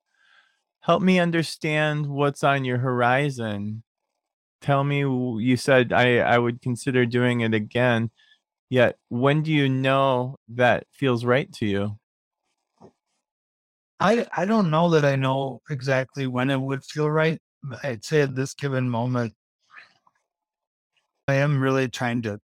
Help 0.81 1.01
me 1.01 1.19
understand 1.19 2.07
what's 2.07 2.43
on 2.43 2.65
your 2.65 2.77
horizon 2.77 3.83
tell 4.63 4.83
me 4.83 4.99
you 4.99 5.57
said 5.57 5.93
I, 5.93 6.19
I 6.19 6.39
would 6.39 6.61
consider 6.61 7.05
doing 7.05 7.41
it 7.41 7.53
again. 7.53 8.09
Yet 8.69 8.97
when 9.09 9.43
do 9.43 9.51
you 9.51 9.69
know 9.69 10.37
that 10.47 10.87
feels 10.91 11.25
right 11.25 11.51
to 11.53 11.65
you? 11.67 11.99
I 13.99 14.25
I 14.35 14.45
don't 14.45 14.71
know 14.71 14.89
that 14.89 15.05
I 15.05 15.15
know 15.15 15.61
exactly 15.69 16.25
when 16.25 16.49
it 16.49 16.59
would 16.59 16.83
feel 16.83 17.11
right. 17.11 17.39
I'd 17.83 18.03
say 18.03 18.21
at 18.21 18.35
this 18.35 18.53
given 18.53 18.89
moment, 18.89 19.33
I 21.27 21.35
am 21.35 21.61
really 21.61 21.87
trying 21.87 22.21
to 22.23 22.39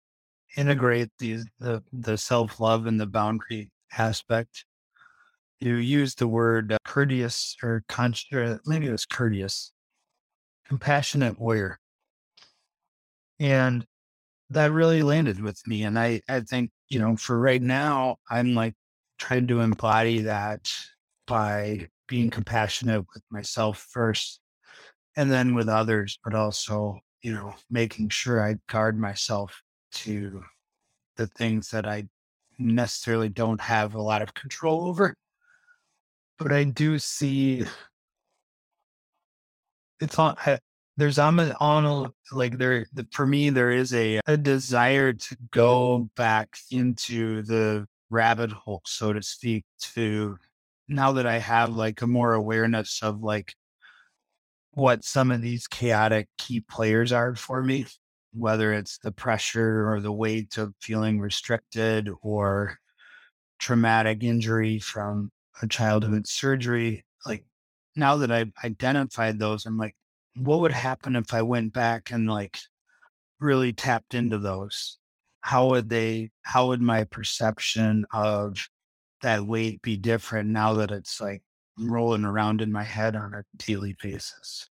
integrate 0.57 1.09
these 1.19 1.45
the 1.59 1.83
the 1.93 2.17
self 2.17 2.59
love 2.59 2.87
and 2.87 2.99
the 2.99 3.07
boundary 3.07 3.71
aspect. 3.97 4.65
You 5.59 5.75
use 5.75 6.13
the 6.15 6.27
word 6.27 6.73
uh, 6.73 6.77
courteous 6.83 7.55
or 7.63 7.83
con- 7.87 8.13
maybe 8.65 8.87
it 8.87 8.91
was 8.91 9.05
courteous, 9.05 9.71
compassionate 10.67 11.39
warrior. 11.39 11.79
And 13.39 13.85
that 14.49 14.71
really 14.71 15.03
landed 15.03 15.41
with 15.41 15.61
me. 15.67 15.83
And 15.83 15.99
I, 15.99 16.21
I 16.29 16.41
think, 16.41 16.71
you 16.89 16.99
know, 16.99 17.15
for 17.15 17.39
right 17.39 17.61
now, 17.61 18.17
I'm 18.29 18.55
like 18.55 18.75
trying 19.19 19.47
to 19.47 19.61
embody 19.61 20.19
that 20.21 20.71
by 21.25 21.89
being 22.07 22.29
compassionate 22.29 23.05
with 23.13 23.23
myself 23.29 23.85
first 23.91 24.39
and 25.15 25.31
then 25.31 25.53
with 25.55 25.67
others, 25.67 26.19
but 26.23 26.33
also, 26.33 26.99
you 27.21 27.33
know, 27.33 27.53
making 27.69 28.09
sure 28.09 28.41
I 28.41 28.55
guard 28.69 28.97
myself 28.97 29.61
to 29.91 30.43
the 31.17 31.27
things 31.27 31.69
that 31.71 31.85
I 31.85 32.07
necessarily 32.59 33.29
don't 33.29 33.59
have 33.61 33.95
a 33.95 34.01
lot 34.01 34.21
of 34.21 34.33
control 34.33 34.87
over. 34.87 35.13
But 36.39 36.51
I 36.51 36.63
do 36.65 36.99
see 36.99 37.65
it's 39.99 40.19
on, 40.19 40.35
there's 40.97 41.19
a, 41.19 41.55
on 41.59 41.85
a, 41.85 42.35
like 42.35 42.57
there 42.57 42.85
the, 42.93 43.07
for 43.11 43.25
me 43.25 43.49
there 43.49 43.71
is 43.71 43.93
a 43.93 44.19
a 44.25 44.35
desire 44.35 45.13
to 45.13 45.37
go 45.51 46.09
back 46.15 46.57
into 46.71 47.43
the 47.43 47.87
rabbit 48.09 48.51
hole 48.51 48.81
so 48.85 49.13
to 49.13 49.21
speak 49.21 49.63
to 49.79 50.37
now 50.87 51.11
that 51.13 51.27
i 51.27 51.37
have 51.37 51.75
like 51.75 52.01
a 52.01 52.07
more 52.07 52.33
awareness 52.33 53.01
of 53.03 53.21
like 53.21 53.53
what 54.71 55.03
some 55.03 55.31
of 55.31 55.41
these 55.41 55.67
chaotic 55.67 56.27
key 56.37 56.59
players 56.61 57.11
are 57.11 57.35
for 57.35 57.63
me 57.63 57.85
whether 58.33 58.73
it's 58.73 58.97
the 58.99 59.11
pressure 59.11 59.89
or 59.89 59.99
the 59.99 60.11
weight 60.11 60.57
of 60.57 60.73
feeling 60.81 61.19
restricted 61.19 62.09
or 62.21 62.77
traumatic 63.59 64.23
injury 64.23 64.79
from 64.79 65.31
a 65.61 65.67
childhood 65.67 66.27
surgery 66.27 67.03
like 67.25 67.43
now 67.95 68.17
that 68.17 68.31
i've 68.31 68.51
identified 68.63 69.39
those 69.39 69.65
i'm 69.65 69.77
like 69.77 69.95
what 70.37 70.61
would 70.61 70.71
happen 70.71 71.15
if 71.15 71.33
I 71.33 71.41
went 71.41 71.73
back 71.73 72.11
and 72.11 72.29
like 72.29 72.57
really 73.39 73.73
tapped 73.73 74.13
into 74.13 74.37
those? 74.37 74.97
How 75.41 75.67
would 75.69 75.89
they, 75.89 76.31
how 76.43 76.67
would 76.67 76.81
my 76.81 77.03
perception 77.05 78.05
of 78.13 78.67
that 79.21 79.45
weight 79.45 79.81
be 79.81 79.97
different 79.97 80.49
now 80.49 80.73
that 80.73 80.91
it's 80.91 81.19
like 81.21 81.41
rolling 81.79 82.25
around 82.25 82.61
in 82.61 82.71
my 82.71 82.83
head 82.83 83.15
on 83.15 83.33
a 83.33 83.43
daily 83.57 83.95
basis? 84.01 84.69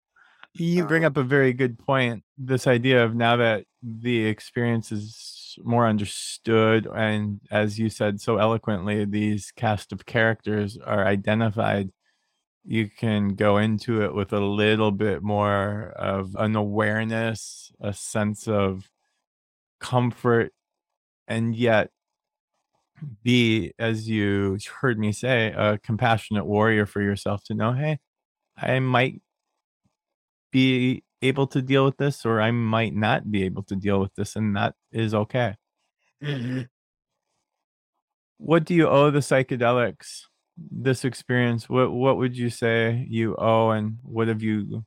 You 0.53 0.85
bring 0.85 1.03
um 1.03 1.11
up 1.11 1.17
a 1.17 1.23
very 1.23 1.53
good 1.53 1.77
point. 1.77 2.23
This 2.37 2.67
idea 2.67 3.03
of 3.03 3.15
now 3.15 3.37
that 3.37 3.65
the 3.81 4.25
experience 4.25 4.91
is 4.91 5.55
more 5.63 5.87
understood, 5.87 6.87
and 6.93 7.39
as 7.51 7.77
you 7.77 7.89
said 7.89 8.19
so 8.19 8.37
eloquently, 8.37 9.05
these 9.05 9.51
cast 9.55 9.91
of 9.91 10.05
characters 10.05 10.77
are 10.83 11.05
identified 11.05 11.91
you 12.65 12.89
can 12.89 13.35
go 13.35 13.57
into 13.57 14.03
it 14.03 14.13
with 14.13 14.33
a 14.33 14.39
little 14.39 14.91
bit 14.91 15.23
more 15.23 15.93
of 15.95 16.35
an 16.37 16.55
awareness, 16.55 17.71
a 17.79 17.93
sense 17.93 18.47
of 18.47 18.89
comfort, 19.79 20.51
and 21.27 21.55
yet 21.55 21.89
be, 23.23 23.73
as 23.79 24.09
you 24.09 24.57
heard 24.81 24.99
me 24.99 25.11
say, 25.11 25.53
a 25.55 25.77
compassionate 25.77 26.45
warrior 26.45 26.85
for 26.85 27.01
yourself 27.01 27.43
to 27.45 27.53
know, 27.53 27.73
hey, 27.73 27.99
I 28.57 28.79
might 28.79 29.21
be 30.51 31.03
able 31.21 31.47
to 31.47 31.61
deal 31.61 31.85
with 31.85 31.97
this, 31.97 32.25
or 32.25 32.41
I 32.41 32.51
might 32.51 32.93
not 32.93 33.31
be 33.31 33.43
able 33.43 33.63
to 33.63 33.75
deal 33.75 33.99
with 33.99 34.13
this, 34.15 34.35
and 34.35 34.55
that 34.55 34.75
is 34.91 35.13
okay. 35.13 35.55
Mm-hmm. 36.23 36.61
What 38.37 38.65
do 38.65 38.73
you 38.73 38.87
owe 38.87 39.11
the 39.11 39.19
psychedelics? 39.19 40.28
This 40.71 41.05
experience, 41.05 41.69
what 41.69 41.91
what 41.91 42.17
would 42.17 42.37
you 42.37 42.49
say 42.49 43.05
you 43.09 43.35
owe, 43.37 43.69
and 43.71 43.97
what 44.03 44.27
have 44.27 44.41
you 44.41 44.85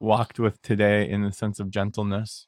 walked 0.00 0.38
with 0.38 0.60
today 0.62 1.08
in 1.08 1.22
the 1.22 1.32
sense 1.32 1.60
of 1.60 1.70
gentleness? 1.70 2.46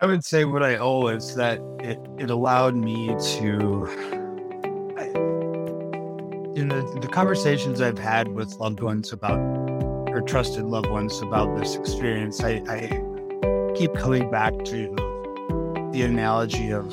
I 0.00 0.06
would 0.06 0.24
say 0.24 0.44
what 0.44 0.62
I 0.62 0.76
owe 0.76 1.08
is 1.08 1.34
that 1.34 1.60
it 1.80 1.98
it 2.18 2.30
allowed 2.30 2.74
me 2.74 3.08
to. 3.38 3.86
In 6.56 6.68
the, 6.68 6.98
the 7.00 7.08
conversations 7.08 7.80
I've 7.80 7.98
had 7.98 8.28
with 8.28 8.54
loved 8.56 8.80
ones 8.80 9.12
about, 9.12 9.38
or 10.10 10.20
trusted 10.20 10.64
loved 10.64 10.90
ones 10.90 11.18
about 11.22 11.56
this 11.56 11.74
experience, 11.76 12.42
I, 12.42 12.60
I 12.68 13.74
keep 13.76 13.94
coming 13.94 14.30
back 14.30 14.52
to 14.66 14.94
the 15.92 16.02
analogy 16.02 16.70
of 16.70 16.90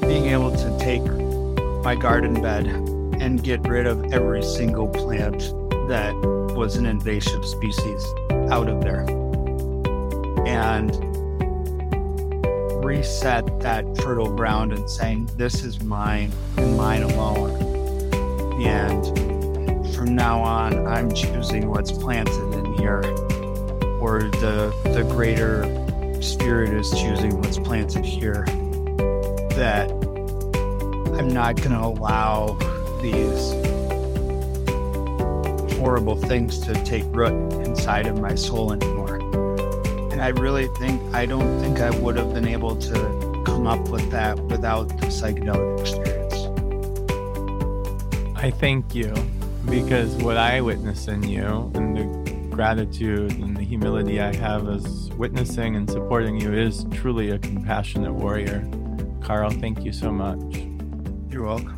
being 0.00 0.26
able 0.26 0.50
to 0.50 0.78
take 0.80 1.04
my 1.86 1.94
garden 1.94 2.42
bed 2.42 2.66
and 3.22 3.44
get 3.44 3.60
rid 3.68 3.86
of 3.86 4.12
every 4.12 4.42
single 4.42 4.88
plant 4.88 5.38
that 5.86 6.12
was 6.56 6.74
an 6.74 6.84
invasive 6.84 7.46
species 7.46 8.04
out 8.50 8.68
of 8.68 8.80
there 8.80 9.02
and 10.44 10.90
reset 12.84 13.60
that 13.60 13.84
fertile 13.98 14.34
ground 14.34 14.72
and 14.72 14.90
saying, 14.90 15.30
This 15.36 15.62
is 15.62 15.80
mine 15.80 16.32
and 16.56 16.76
mine 16.76 17.04
alone. 17.04 17.52
And 18.60 19.94
from 19.94 20.16
now 20.16 20.42
on, 20.42 20.88
I'm 20.88 21.14
choosing 21.14 21.68
what's 21.68 21.92
planted 21.92 22.52
in 22.52 22.74
here, 22.78 22.98
or 24.00 24.22
the, 24.40 24.74
the 24.92 25.04
greater 25.04 25.62
spirit 26.20 26.70
is 26.70 26.90
choosing 26.90 27.40
what's 27.40 27.60
planted 27.60 28.04
here. 28.04 28.44
That 29.54 29.95
I'm 31.18 31.28
not 31.28 31.56
going 31.56 31.70
to 31.70 31.80
allow 31.80 32.58
these 33.00 33.52
horrible 35.78 36.16
things 36.16 36.58
to 36.58 36.74
take 36.84 37.04
root 37.06 37.52
inside 37.66 38.06
of 38.06 38.20
my 38.20 38.34
soul 38.34 38.72
anymore. 38.72 39.16
And 40.12 40.20
I 40.20 40.28
really 40.28 40.68
think, 40.78 41.00
I 41.14 41.24
don't 41.24 41.58
think 41.60 41.80
I 41.80 41.90
would 42.00 42.16
have 42.16 42.34
been 42.34 42.46
able 42.46 42.76
to 42.76 43.42
come 43.46 43.66
up 43.66 43.88
with 43.88 44.10
that 44.10 44.38
without 44.38 44.88
the 44.88 45.06
psychedelic 45.06 45.80
experience. 45.80 46.34
I 48.36 48.50
thank 48.50 48.94
you 48.94 49.14
because 49.64 50.14
what 50.16 50.36
I 50.36 50.60
witness 50.60 51.08
in 51.08 51.22
you 51.22 51.70
and 51.74 51.96
the 51.96 52.46
gratitude 52.54 53.32
and 53.32 53.56
the 53.56 53.62
humility 53.62 54.20
I 54.20 54.34
have 54.36 54.68
as 54.68 55.10
witnessing 55.12 55.76
and 55.76 55.90
supporting 55.90 56.40
you 56.40 56.52
is 56.52 56.84
truly 56.92 57.30
a 57.30 57.38
compassionate 57.38 58.12
warrior. 58.12 58.68
Karl, 59.22 59.50
thank 59.50 59.84
you 59.84 59.92
so 59.92 60.12
much. 60.12 60.65
You're 61.36 61.44
welcome. 61.44 61.75